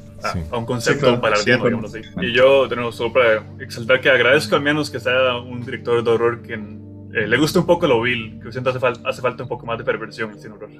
a, 0.51 0.59
un 0.59 0.67
concepto 0.67 1.21
para 1.21 1.37
sí, 1.37 1.51
digamos 1.51 1.95
así. 1.95 2.07
Y 2.21 2.33
yo, 2.33 2.69
de 2.69 2.77
nuevo, 2.77 2.93
solo 2.93 3.13
para 3.13 3.43
exaltar 3.61 4.01
que 4.01 4.11
agradezco 4.11 4.57
al 4.57 4.63
menos 4.63 4.91
que 4.91 5.01
sea 5.01 5.37
un 5.39 5.65
director 5.65 6.05
de 6.05 6.11
horror 6.11 6.43
que 6.43 6.55
eh, 6.55 7.27
le 7.27 7.37
guste 7.39 7.59
un 7.59 7.67
poco 7.67 7.87
lo 7.87 8.03
vil, 8.03 8.41
que 8.43 8.53
siento 8.53 8.71
hace, 8.71 9.01
hace 9.05 9.23
falta 9.23 9.45
un 9.45 9.49
poco 9.49 9.65
más 9.65 9.79
de 9.79 9.85
perversión 9.85 10.31
en 10.31 10.37
el 10.37 10.43
cine 10.43 10.55
horror. 10.55 10.71